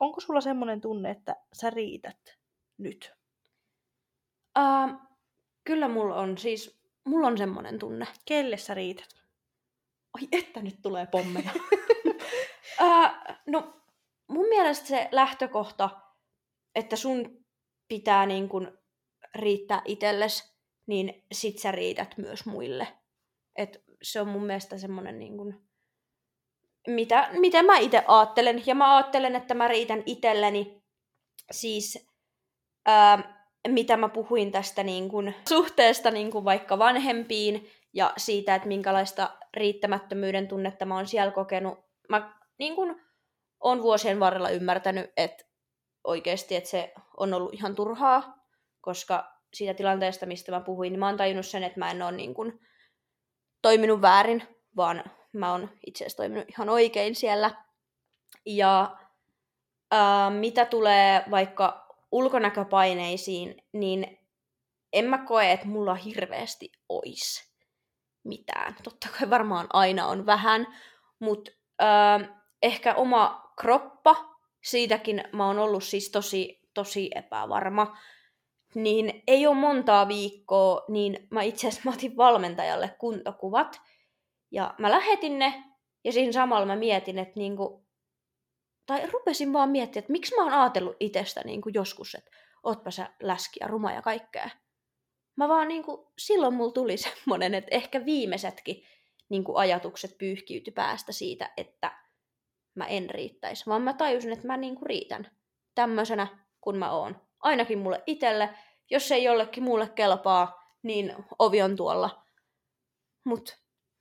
onko 0.00 0.20
sulla 0.20 0.40
semmoinen 0.40 0.80
tunne, 0.80 1.10
että 1.10 1.36
sä 1.52 1.70
riität 1.70 2.38
nyt? 2.78 3.12
Uh, 4.58 5.00
kyllä 5.64 5.88
mulla 5.88 6.14
on 6.14 6.38
siis, 6.38 6.80
mulla 7.04 7.26
on 7.26 7.38
semmonen 7.38 7.78
tunne. 7.78 8.06
Kelle 8.24 8.56
sä 8.56 8.74
riität? 8.74 9.08
Ai 10.14 10.28
että 10.32 10.62
nyt 10.62 10.82
tulee 10.82 11.06
pommeja. 11.06 11.50
uh, 12.82 13.36
no 13.46 13.82
mun 14.28 14.48
mielestä 14.48 14.86
se 14.86 15.08
lähtökohta, 15.12 15.90
että 16.74 16.96
sun 16.96 17.44
pitää 17.88 18.26
niin 18.26 18.48
kun 18.48 18.78
riittää 19.34 19.82
itelles, 19.84 20.56
niin 20.86 21.24
sit 21.32 21.58
sä 21.58 21.72
riität 21.72 22.18
myös 22.18 22.46
muille. 22.46 22.88
Et 23.56 23.84
se 24.02 24.20
on 24.20 24.28
mun 24.28 24.44
mielestä 24.44 24.78
semmonen 24.78 25.18
niin 25.18 25.36
kun, 25.36 25.68
mitä, 26.86 27.28
miten 27.32 27.64
mä 27.64 27.78
itse 27.78 28.04
ajattelen. 28.06 28.62
Ja 28.66 28.74
mä 28.74 28.96
ajattelen, 28.96 29.36
että 29.36 29.54
mä 29.54 29.68
riitän 29.68 30.02
itselleni 30.06 30.82
siis 31.50 32.08
ää, 32.86 33.41
mitä 33.68 33.96
mä 33.96 34.08
puhuin 34.08 34.52
tästä 34.52 34.82
niin 34.82 35.08
kun, 35.08 35.32
suhteesta 35.48 36.10
niin 36.10 36.30
kun 36.30 36.44
vaikka 36.44 36.78
vanhempiin 36.78 37.70
ja 37.92 38.12
siitä, 38.16 38.54
että 38.54 38.68
minkälaista 38.68 39.30
riittämättömyyden 39.54 40.48
tunnetta 40.48 40.84
mä 40.84 40.94
oon 40.94 41.06
siellä 41.06 41.32
kokenut. 41.32 41.78
Mä 42.08 42.38
niin 42.58 42.76
kun, 42.76 43.00
oon 43.60 43.82
vuosien 43.82 44.20
varrella 44.20 44.50
ymmärtänyt, 44.50 45.12
että 45.16 45.44
oikeasti 46.04 46.56
että 46.56 46.70
se 46.70 46.92
on 47.16 47.34
ollut 47.34 47.54
ihan 47.54 47.74
turhaa, 47.74 48.34
koska 48.80 49.32
siitä 49.54 49.74
tilanteesta, 49.74 50.26
mistä 50.26 50.52
mä 50.52 50.60
puhuin, 50.60 50.92
niin 50.92 51.00
mä 51.00 51.06
oon 51.06 51.16
tajunnut 51.16 51.46
sen, 51.46 51.62
että 51.62 51.78
mä 51.78 51.90
en 51.90 52.02
ole 52.02 52.12
niin 52.12 52.34
kun, 52.34 52.60
toiminut 53.62 54.02
väärin, 54.02 54.42
vaan 54.76 55.04
mä 55.32 55.52
oon 55.52 55.70
itse 55.86 56.04
asiassa 56.04 56.16
toiminut 56.16 56.48
ihan 56.48 56.68
oikein 56.68 57.14
siellä. 57.14 57.50
Ja 58.46 58.96
ää, 59.90 60.30
mitä 60.30 60.64
tulee 60.64 61.24
vaikka 61.30 61.81
ulkonäköpaineisiin, 62.12 63.62
niin 63.72 64.18
en 64.92 65.04
mä 65.04 65.18
koe, 65.18 65.52
että 65.52 65.66
mulla 65.66 65.94
hirveästi 65.94 66.72
ois 66.88 67.52
mitään. 68.24 68.76
Totta 68.82 69.08
kai 69.18 69.30
varmaan 69.30 69.66
aina 69.72 70.06
on 70.06 70.26
vähän, 70.26 70.66
mutta 71.18 71.50
ehkä 72.62 72.94
oma 72.94 73.52
kroppa, 73.60 74.16
siitäkin 74.64 75.24
mä 75.32 75.46
oon 75.46 75.58
ollut 75.58 75.84
siis 75.84 76.10
tosi, 76.10 76.60
tosi 76.74 77.10
epävarma, 77.14 77.96
niin 78.74 79.22
ei 79.26 79.46
ole 79.46 79.56
montaa 79.56 80.08
viikkoa, 80.08 80.84
niin 80.88 81.28
mä 81.30 81.42
itse 81.42 81.68
asiassa 81.68 81.90
otin 81.90 82.16
valmentajalle 82.16 82.96
kuntokuvat, 82.98 83.80
ja 84.50 84.74
mä 84.78 84.90
lähetin 84.90 85.38
ne, 85.38 85.64
ja 86.04 86.12
siinä 86.12 86.32
samalla 86.32 86.66
mä 86.66 86.76
mietin, 86.76 87.18
että 87.18 87.34
niinku, 87.36 87.86
tai 88.86 89.06
rupesin 89.06 89.52
vaan 89.52 89.70
miettimään, 89.70 90.02
että 90.02 90.12
miksi 90.12 90.34
mä 90.34 90.42
oon 90.42 90.52
ajatellut 90.52 90.96
itsestä 91.00 91.40
niinku 91.44 91.68
joskus, 91.68 92.14
että 92.14 92.30
ootpa 92.62 92.90
sä 92.90 93.10
läski 93.22 93.60
ja 93.60 93.66
ruma 93.66 93.92
ja 93.92 94.02
kaikkea. 94.02 94.50
Mä 95.36 95.48
vaan 95.48 95.68
niinku, 95.68 96.12
silloin 96.18 96.54
mulla 96.54 96.72
tuli 96.72 96.96
semmonen, 97.08 97.54
että 97.54 97.76
ehkä 97.76 98.04
viimeisetkin 98.04 98.82
niinku 99.28 99.56
ajatukset 99.56 100.18
pyyhkiytyi 100.18 100.72
päästä 100.72 101.12
siitä, 101.12 101.52
että 101.56 101.92
mä 102.74 102.86
en 102.86 103.10
riittäisi, 103.10 103.66
vaan 103.66 103.82
mä 103.82 103.94
tajusin, 103.94 104.32
että 104.32 104.46
mä 104.46 104.56
niinku 104.56 104.84
riitän 104.84 105.30
tämmöisenä, 105.74 106.26
kun 106.60 106.78
mä 106.78 106.90
oon. 106.90 107.20
Ainakin 107.40 107.78
mulle 107.78 108.02
itelle, 108.06 108.50
jos 108.90 109.12
ei 109.12 109.24
jollekin 109.24 109.62
muulle 109.62 109.88
kelpaa, 109.88 110.62
niin 110.82 111.14
ovi 111.38 111.62
on 111.62 111.76
tuolla. 111.76 112.24
Mut 113.24 113.58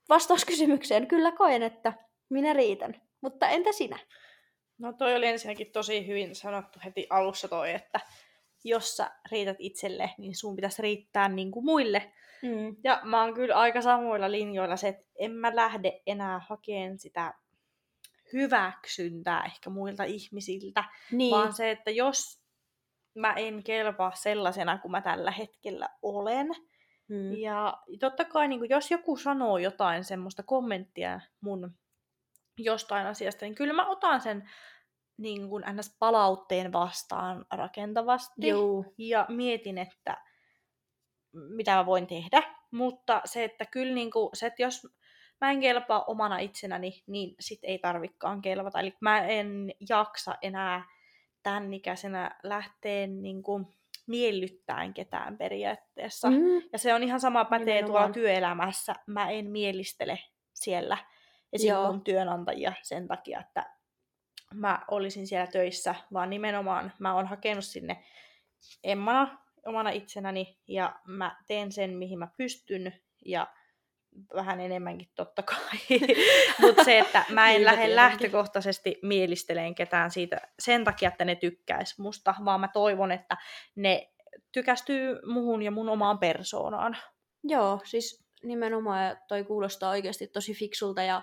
vastaus 0.10 0.46
kysymykseen, 0.46 1.08
kyllä 1.08 1.32
koen, 1.32 1.64
että 1.64 1.94
minä 2.30 2.54
riitän. 2.54 3.02
Mutta 3.22 3.48
entä 3.48 3.72
sinä? 3.72 4.00
No 4.82 4.94
toi 4.94 5.16
oli 5.16 5.26
ensinnäkin 5.28 5.72
tosi 5.72 6.08
hyvin 6.08 6.36
sanottu 6.36 6.80
heti 6.86 7.08
alussa 7.10 7.48
toi, 7.48 7.72
että 7.74 8.00
jos 8.64 8.98
sä 8.98 9.12
riität 9.32 9.56
itselle, 9.60 10.12
niin 10.18 10.36
sun 10.36 10.56
pitäisi 10.56 10.82
riittää 10.82 11.30
niin 11.30 11.52
kuin 11.52 11.66
muille. 11.66 12.12
Mm. 12.42 12.76
Ja 12.84 13.02
mä 13.04 13.22
oon 13.24 13.34
kyllä 13.34 13.56
aika 13.56 13.82
samoilla 13.82 14.32
linjoilla 14.32 14.76
se, 14.76 14.88
että 14.88 15.06
en 15.20 15.32
mä 15.32 15.56
lähde 15.56 16.02
enää 16.08 16.40
hakemaan 16.50 17.00
sitä 17.00 17.34
hyväksyntää 18.34 19.44
ehkä 19.46 19.70
muilta 19.70 20.04
ihmisiltä, 20.04 20.84
Niin. 21.12 21.32
vaan 21.32 21.54
se, 21.54 21.72
että 21.72 21.92
jos 21.92 22.42
mä 23.16 23.34
en 23.34 23.64
kelpaa 23.64 24.12
sellaisena 24.16 24.78
kuin 24.78 24.92
mä 24.92 25.02
tällä 25.02 25.32
hetkellä 25.32 25.90
olen, 26.02 26.48
Mm. 27.08 27.32
ja 27.38 27.78
totta 28.00 28.26
kai 28.26 28.48
niin 28.48 28.70
jos 28.70 28.92
joku 28.92 29.18
sanoo 29.18 29.58
jotain 29.58 30.04
semmoista 30.04 30.44
kommenttia 30.44 31.20
mun 31.42 31.72
jostain 32.58 33.08
asiasta, 33.08 33.46
niin 33.46 33.56
kyllä 33.56 33.74
mä 33.74 33.88
otan 33.88 34.22
sen 34.22 34.50
niin 35.18 35.50
kuin 35.50 35.64
ns. 35.74 35.96
palautteen 36.00 36.72
vastaan 36.72 37.46
rakentavasti 37.54 38.48
Joo. 38.48 38.86
ja 38.98 39.26
mietin, 39.30 39.78
että 39.78 40.18
mitä 41.34 41.76
mä 41.76 41.86
voin 41.86 42.08
tehdä. 42.08 42.44
Mutta 42.72 43.22
se, 43.26 43.44
että 43.44 43.66
kyllä 43.66 43.94
niin 43.94 44.12
kuin, 44.12 44.30
se, 44.34 44.46
että 44.46 44.62
jos 44.64 44.88
mä 45.42 45.52
en 45.52 45.60
kelpaa 45.60 46.04
omana 46.04 46.38
itsenäni, 46.38 47.04
niin 47.08 47.36
sit 47.40 47.60
ei 47.64 47.80
tarvikaan 47.80 48.42
kelvata. 48.42 48.80
Eli 48.80 48.94
mä 49.02 49.20
en 49.20 49.72
jaksa 49.90 50.36
enää 50.42 50.84
tämän 51.44 51.74
ikäisenä 51.74 52.40
lähteä 52.44 53.08
niin 53.08 53.44
kuin 53.44 53.66
miellyttämään 54.08 54.94
ketään 54.94 55.38
periaatteessa. 55.38 56.30
Mm. 56.30 56.62
Ja 56.72 56.80
se 56.80 56.94
on 56.94 57.04
ihan 57.04 57.20
sama 57.20 57.46
pätee 57.46 57.66
tuolla 57.66 57.84
Nimenomaan. 57.84 58.14
työelämässä. 58.14 58.96
Mä 59.08 59.30
en 59.30 59.52
mielistele 59.52 60.20
siellä 60.54 60.98
esim. 61.54 61.76
Mun 61.76 62.04
työnantajia 62.04 62.74
sen 62.82 63.08
takia, 63.08 63.40
että 63.40 63.66
mä 64.54 64.80
olisin 64.88 65.28
siellä 65.28 65.48
töissä, 65.48 65.96
vaan 66.14 66.30
nimenomaan 66.30 66.94
mä 67.00 67.16
oon 67.16 67.28
hakenut 67.28 67.66
sinne 67.66 68.04
emmana, 68.84 69.38
omana 69.66 69.90
itsenäni, 69.90 70.60
ja 70.68 70.96
mä 71.08 71.38
teen 71.48 71.72
sen, 71.72 71.90
mihin 71.90 72.20
mä 72.20 72.28
pystyn, 72.38 72.94
ja 73.26 73.48
vähän 74.36 74.60
enemmänkin 74.60 75.10
totta 75.16 75.44
kai. 75.44 76.00
Mutta 76.62 76.84
se, 76.84 77.00
että 77.00 77.26
mä 77.30 77.50
en 77.50 77.56
Niinpä 77.56 77.72
lähde 77.72 77.96
lähtökohtaisesti 77.96 79.00
mielisteleen 79.02 79.76
ketään 79.76 80.12
siitä 80.12 80.42
sen 80.60 80.84
takia, 80.84 81.10
että 81.10 81.26
ne 81.26 81.36
tykkäis 81.36 82.00
musta, 82.00 82.36
vaan 82.46 82.60
mä 82.60 82.68
toivon, 82.68 83.12
että 83.12 83.38
ne 83.76 84.12
tykästyy 84.52 85.20
muhun 85.26 85.62
ja 85.62 85.72
mun 85.72 85.90
omaan 85.90 86.20
persoonaan. 86.20 86.98
Joo, 87.44 87.80
siis 87.84 88.26
nimenomaan 88.44 89.06
ja 89.06 89.16
toi 89.28 89.44
kuulostaa 89.44 89.90
oikeasti 89.90 90.28
tosi 90.28 90.54
fiksulta 90.54 91.04
ja 91.04 91.22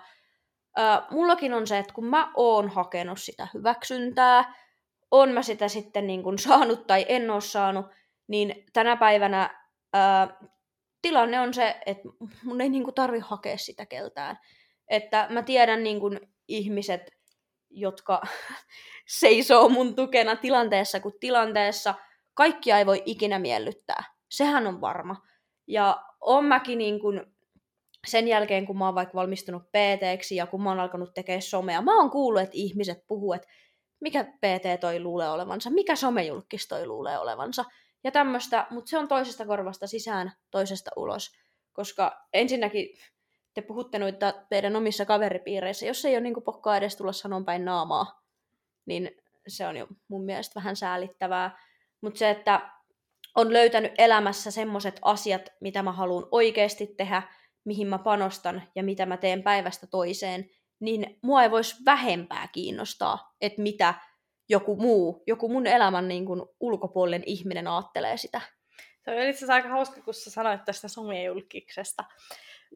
ö, 0.79 0.81
mullakin 1.11 1.53
on 1.53 1.67
se, 1.67 1.77
että 1.77 1.93
kun 1.93 2.05
mä 2.05 2.31
oon 2.35 2.69
hakenut 2.69 3.19
sitä 3.21 3.47
hyväksyntää 3.53 4.53
on 5.11 5.29
mä 5.29 5.41
sitä 5.41 5.67
sitten 5.67 6.07
niin 6.07 6.23
kuin 6.23 6.39
saanut 6.39 6.87
tai 6.87 7.05
en 7.09 7.29
ole 7.29 7.41
saanut, 7.41 7.85
niin 8.27 8.65
tänä 8.73 8.95
päivänä 8.95 9.63
ää, 9.93 10.37
tilanne 11.01 11.39
on 11.39 11.53
se, 11.53 11.75
että 11.85 12.09
mun 12.43 12.61
ei 12.61 12.69
niin 12.69 12.83
kuin 12.83 12.95
tarvi 12.95 13.19
hakea 13.19 13.57
sitä 13.57 13.85
keltään. 13.85 14.39
Että 14.87 15.27
mä 15.29 15.43
tiedän 15.43 15.83
niin 15.83 15.99
kuin 15.99 16.19
ihmiset, 16.47 17.01
jotka 17.69 18.21
seisoo 19.19 19.69
mun 19.69 19.95
tukena 19.95 20.35
tilanteessa 20.35 20.99
kuin 20.99 21.15
tilanteessa. 21.19 21.93
Kaikkia 22.33 22.77
ei 22.77 22.85
voi 22.85 23.03
ikinä 23.05 23.39
miellyttää. 23.39 24.03
Sehän 24.29 24.67
on 24.67 24.81
varma. 24.81 25.15
Ja 25.67 26.03
on 26.21 26.45
mäkin 26.45 26.77
niin 26.77 26.99
kuin 26.99 27.21
sen 28.07 28.27
jälkeen, 28.27 28.65
kun 28.65 28.77
mä 28.77 28.85
oon 28.85 28.95
vaikka 28.95 29.13
valmistunut 29.13 29.63
pt 29.63 30.31
ja 30.35 30.47
kun 30.47 30.63
mä 30.63 30.69
oon 30.69 30.79
alkanut 30.79 31.13
tekemään 31.13 31.41
somea, 31.41 31.81
mä 31.81 31.97
oon 31.97 32.09
kuullut, 32.09 32.41
että 32.41 32.57
ihmiset 32.57 33.07
puhuu, 33.07 33.33
että 33.33 33.47
mikä 33.99 34.23
PT 34.23 34.79
toi 34.79 34.99
luulee 34.99 35.29
olevansa, 35.29 35.69
mikä 35.69 35.95
somejulkis 35.95 36.67
toi 36.67 36.87
luulee 36.87 37.19
olevansa. 37.19 37.65
Ja 38.03 38.11
tämmöistä, 38.11 38.67
mutta 38.69 38.89
se 38.89 38.97
on 38.97 39.07
toisesta 39.07 39.45
korvasta 39.45 39.87
sisään, 39.87 40.31
toisesta 40.51 40.91
ulos. 40.95 41.31
Koska 41.73 42.27
ensinnäkin 42.33 42.87
te 43.53 43.61
puhutte 43.61 43.99
noita 43.99 44.33
teidän 44.49 44.75
omissa 44.75 45.05
kaveripiireissä, 45.05 45.85
jos 45.85 46.05
ei 46.05 46.13
ole 46.13 46.21
niin 46.21 46.43
pokkaa 46.45 46.77
edes 46.77 46.95
tulla 46.95 47.11
sanon 47.11 47.45
päin 47.45 47.65
naamaa, 47.65 48.21
niin 48.85 49.11
se 49.47 49.67
on 49.67 49.77
jo 49.77 49.87
mun 50.07 50.25
mielestä 50.25 50.55
vähän 50.55 50.75
säälittävää. 50.75 51.57
Mutta 52.01 52.17
se, 52.17 52.29
että 52.29 52.71
on 53.35 53.53
löytänyt 53.53 53.91
elämässä 53.97 54.51
semmoiset 54.51 54.99
asiat, 55.01 55.49
mitä 55.61 55.83
mä 55.83 55.91
haluan 55.91 56.27
oikeasti 56.31 56.87
tehdä, 56.97 57.23
mihin 57.69 57.87
mä 57.87 57.97
panostan 57.97 58.63
ja 58.75 58.83
mitä 58.83 59.05
mä 59.05 59.17
teen 59.17 59.43
päivästä 59.43 59.87
toiseen, 59.87 60.49
niin 60.79 61.19
mua 61.21 61.43
ei 61.43 61.51
voisi 61.51 61.75
vähempää 61.85 62.47
kiinnostaa, 62.51 63.35
että 63.41 63.61
mitä 63.61 63.93
joku 64.49 64.75
muu, 64.75 65.23
joku 65.27 65.49
mun 65.49 65.67
elämän 65.67 66.07
niin 66.07 66.25
kuin 66.25 66.41
ulkopuolinen 66.59 67.23
ihminen 67.25 67.67
ajattelee 67.67 68.17
sitä. 68.17 68.41
Se 69.05 69.11
on 69.11 69.17
itse 69.17 69.37
asiassa 69.37 69.53
aika 69.53 69.69
hauska, 69.69 70.01
kun 70.01 70.13
sä 70.13 70.31
sanoit 70.31 70.65
tästä 70.65 70.87
somejulkiksesta. 70.87 72.03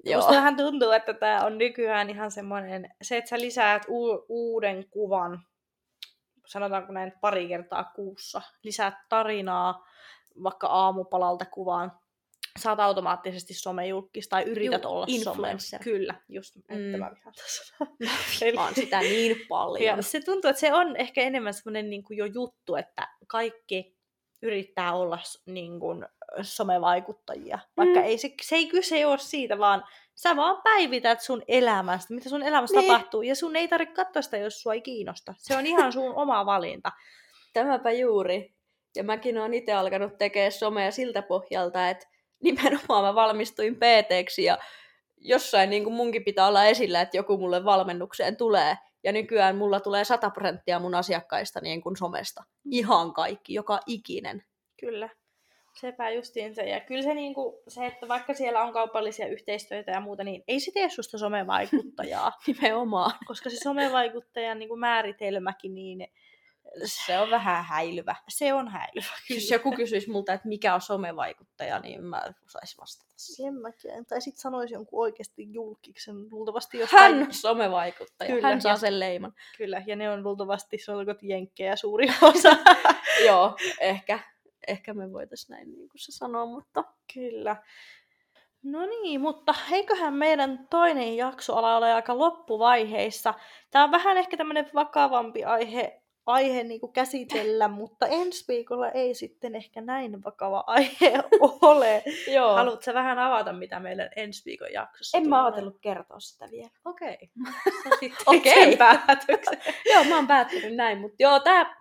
Joo. 0.05 0.17
Musta 0.17 0.33
vähän 0.33 0.57
tuntuu, 0.57 0.91
että 0.91 1.13
tämä 1.13 1.45
on 1.45 1.57
nykyään 1.57 2.09
ihan 2.09 2.31
semmoinen, 2.31 2.89
se, 3.01 3.17
että 3.17 3.29
sä 3.29 3.39
lisäät 3.39 3.85
u- 3.89 4.25
uuden 4.29 4.89
kuvan, 4.89 5.45
sanotaanko 6.45 6.93
näin 6.93 7.13
pari 7.21 7.47
kertaa 7.47 7.83
kuussa, 7.83 8.41
lisäät 8.63 8.93
tarinaa 9.09 9.85
vaikka 10.43 10.67
aamupalalta 10.67 11.45
kuvaan, 11.45 11.91
saat 12.59 12.79
automaattisesti 12.79 13.53
somejulkis 13.53 14.27
tai 14.27 14.43
yrität 14.43 14.83
Juu, 14.83 14.91
olla 14.91 15.05
influencer. 15.09 15.83
Some. 15.83 15.83
Kyllä, 15.83 16.15
just, 16.29 16.55
että 16.55 16.73
mm. 16.73 16.99
mä 16.99 17.11
vihaan 18.41 18.75
sitä 18.75 18.99
niin 18.99 19.35
paljon. 19.49 19.97
Ja 19.97 20.01
se 20.01 20.21
tuntuu, 20.21 20.49
että 20.49 20.59
se 20.59 20.73
on 20.73 20.95
ehkä 20.95 21.21
enemmän 21.21 21.53
semmoinen 21.53 21.89
niin 21.89 22.03
jo 22.09 22.25
juttu, 22.25 22.75
että 22.75 23.07
kaikki 23.27 23.97
yrittää 24.41 24.93
olla 24.93 25.19
niin 25.45 25.79
kuin, 25.79 26.05
somevaikuttajia. 26.41 27.59
Vaikka 27.77 27.99
mm. 27.99 28.05
ei, 28.05 28.17
se, 28.17 28.29
se 28.41 28.55
ei 28.55 28.67
kyse 28.67 29.05
ole 29.05 29.17
siitä, 29.17 29.57
vaan 29.57 29.83
sä 30.15 30.35
vaan 30.35 30.61
päivität 30.63 31.21
sun 31.21 31.43
elämästä, 31.47 32.13
mitä 32.13 32.29
sun 32.29 32.41
elämässä 32.41 32.79
niin. 32.79 32.91
tapahtuu. 32.91 33.21
Ja 33.21 33.35
sun 33.35 33.55
ei 33.55 33.67
tarvitse 33.67 33.95
katsoa 33.95 34.21
sitä, 34.21 34.37
jos 34.37 34.61
sua 34.61 34.73
ei 34.73 34.81
kiinnosta. 34.81 35.33
Se 35.37 35.57
on 35.57 35.65
ihan 35.65 35.93
sun 35.93 36.15
oma 36.21 36.45
valinta. 36.45 36.91
Tämäpä 37.53 37.91
juuri. 37.91 38.53
Ja 38.95 39.03
mäkin 39.03 39.37
olen 39.37 39.53
itse 39.53 39.73
alkanut 39.73 40.17
tekemään 40.17 40.51
somea 40.51 40.91
siltä 40.91 41.21
pohjalta, 41.21 41.89
että 41.89 42.07
nimenomaan 42.43 43.03
mä 43.03 43.15
valmistuin 43.15 43.75
pt 43.75 44.37
ja 44.43 44.57
jossain 45.17 45.69
niin 45.69 45.83
kuin 45.83 45.93
munkin 45.93 46.23
pitää 46.23 46.47
olla 46.47 46.65
esillä, 46.65 47.01
että 47.01 47.17
joku 47.17 47.37
mulle 47.37 47.65
valmennukseen 47.65 48.37
tulee. 48.37 48.77
Ja 49.03 49.11
nykyään 49.11 49.55
mulla 49.55 49.79
tulee 49.79 50.03
100 50.03 50.29
prosenttia 50.29 50.79
mun 50.79 50.95
asiakkaista 50.95 51.61
niin 51.61 51.81
kuin 51.81 51.97
somesta. 51.97 52.43
Ihan 52.71 53.13
kaikki, 53.13 53.53
joka 53.53 53.79
ikinen. 53.87 54.43
Kyllä. 54.79 55.09
Sepä 55.73 56.09
justiin 56.09 56.55
se. 56.55 56.61
Ja 56.61 56.79
kyllä 56.79 57.01
se, 57.01 57.13
niin 57.13 57.33
kuin, 57.33 57.55
se, 57.67 57.85
että 57.85 58.07
vaikka 58.07 58.33
siellä 58.33 58.61
on 58.61 58.73
kaupallisia 58.73 59.27
yhteistyötä 59.27 59.91
ja 59.91 59.99
muuta, 59.99 60.23
niin 60.23 60.43
ei 60.47 60.59
se 60.59 60.71
tee 60.71 60.89
susta 60.89 61.17
somevaikuttajaa. 61.17 62.31
Nimenomaan. 62.47 63.11
Koska 63.27 63.49
se 63.49 63.55
somevaikuttajan 63.55 64.59
niin 64.59 64.69
kuin 64.69 64.79
määritelmäkin, 64.79 65.73
niin 65.73 66.07
se 66.85 67.19
on 67.19 67.29
vähän 67.29 67.65
häilyvä. 67.65 68.15
Se 68.29 68.53
on 68.53 68.67
häilyvä, 68.67 69.07
kyllä. 69.27 69.41
Jos 69.41 69.51
joku 69.51 69.71
kysyisi 69.71 70.09
multa, 70.09 70.33
että 70.33 70.47
mikä 70.47 70.73
on 70.73 70.81
somevaikuttaja, 70.81 71.79
niin 71.79 72.03
mä 72.03 72.21
osaisin 72.45 72.77
vastata. 72.81 73.13
Sen 73.15 73.53
mäkin. 73.53 74.05
Tai 74.05 74.21
sitten 74.21 74.41
sanoisi 74.41 74.73
jonkun 74.73 75.03
oikeasti 75.03 75.53
julkiksen. 75.53 76.15
Luultavasti 76.31 76.77
jos 76.77 76.91
Hän 76.91 77.13
on 77.13 77.33
somevaikuttaja. 77.33 78.35
Kyllä, 78.35 78.47
Hän 78.47 78.61
saa 78.61 78.77
sen 78.77 78.99
leiman. 78.99 79.33
Kyllä, 79.57 79.83
ja 79.87 79.95
ne 79.95 80.09
on 80.09 80.23
luultavasti 80.23 80.77
solkot 80.77 81.23
jenkkejä 81.23 81.75
suuri 81.75 82.07
osa. 82.21 82.57
Joo, 83.27 83.57
ehkä. 83.79 84.19
Ehkä 84.67 84.93
me 84.93 85.13
voitaisiin 85.13 85.55
näin 85.55 85.71
niin 85.71 85.89
kuin 85.89 85.99
se 85.99 86.11
sanoa, 86.11 86.45
mutta... 86.45 86.83
Kyllä. 87.13 87.55
No 88.63 88.85
niin, 88.85 89.21
mutta 89.21 89.55
eiköhän 89.71 90.13
meidän 90.13 90.67
toinen 90.69 91.17
jakso 91.17 91.55
ala 91.55 91.77
ole 91.77 91.93
aika 91.93 92.17
loppuvaiheissa. 92.17 93.33
Tämä 93.71 93.83
on 93.83 93.91
vähän 93.91 94.17
ehkä 94.17 94.37
tämmöinen 94.37 94.69
vakavampi 94.73 95.43
aihe 95.43 96.02
aihe 96.25 96.63
niin 96.63 96.79
kuin 96.79 96.93
käsitellä, 96.93 97.67
mutta 97.67 98.07
ensi 98.07 98.45
viikolla 98.47 98.89
ei 98.89 99.13
sitten 99.13 99.55
ehkä 99.55 99.81
näin 99.81 100.23
vakava 100.23 100.63
aihe 100.67 101.13
ole. 101.61 102.03
Joo. 102.33 102.55
Haluatko 102.55 102.93
vähän 102.93 103.19
avata, 103.19 103.53
mitä 103.53 103.79
meidän 103.79 104.09
ensi 104.15 104.45
viikon 104.45 104.73
jaksossa 104.73 105.17
En 105.17 105.29
mä 105.29 105.45
ajatellut 105.45 105.77
kertoa 105.81 106.19
sitä 106.19 106.47
vielä. 106.51 106.69
Okei. 106.85 107.17
Okay. 107.95 108.09
Okei. 108.37 108.73
Okay. 108.73 109.63
joo, 109.93 110.03
mä 110.03 110.15
oon 110.15 110.27
päättänyt 110.27 110.75
näin, 110.75 110.97
mutta 110.97 111.15
joo, 111.19 111.39
tää, 111.39 111.75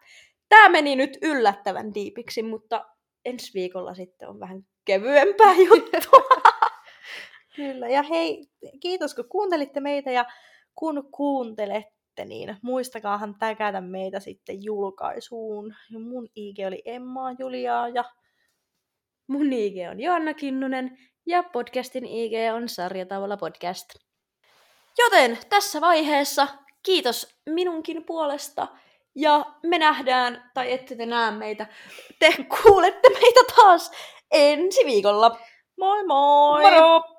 tää 0.49 0.68
meni 0.68 0.97
nyt 0.97 1.18
yllättävän 1.22 1.95
diipiksi, 1.95 2.43
mutta 2.43 2.84
ensi 3.24 3.55
viikolla 3.55 3.95
sitten 3.95 4.28
on 4.28 4.40
vähän 4.40 4.62
kevyempää 4.84 5.55
juttua. 5.68 6.43
Kyllä, 7.57 7.88
ja 7.88 8.03
hei, 8.03 8.47
kiitos 8.80 9.14
kun 9.14 9.28
kuuntelitte 9.28 9.80
meitä 9.80 10.11
ja 10.11 10.24
kun 10.74 11.09
kuuntelette, 11.11 12.01
sitten, 12.13 12.29
niin 12.29 12.57
muistakaahan 12.63 13.35
täkätä 13.39 13.81
meitä 13.81 14.21
sitten 14.21 14.65
julkaisuun. 14.65 15.75
Ja 15.91 15.99
mun 15.99 16.29
IG 16.37 16.57
oli 16.67 16.83
Emma 16.85 17.33
Juliaa 17.39 17.89
ja 17.89 18.05
mun 19.27 19.53
IG 19.53 19.75
on 19.91 20.01
Joanna 20.01 20.35
Kinnunen 20.35 20.99
ja 21.27 21.43
podcastin 21.43 22.07
IG 22.07 22.33
on 22.55 22.69
Sarjatavalla 22.69 23.37
podcast. 23.37 23.89
Joten 24.99 25.39
tässä 25.49 25.81
vaiheessa 25.81 26.49
kiitos 26.83 27.35
minunkin 27.47 28.05
puolesta 28.05 28.69
ja 29.15 29.45
me 29.63 29.79
nähdään, 29.79 30.51
tai 30.55 30.73
ette 30.73 30.97
te 30.97 31.07
näe 31.07 31.31
meitä, 31.31 31.67
te 32.19 32.35
kuulette 32.63 33.09
meitä 33.09 33.41
taas 33.57 33.91
ensi 34.31 34.85
viikolla. 34.87 35.39
Moi 35.79 36.07
moi! 36.07 36.63
Moro! 36.63 37.12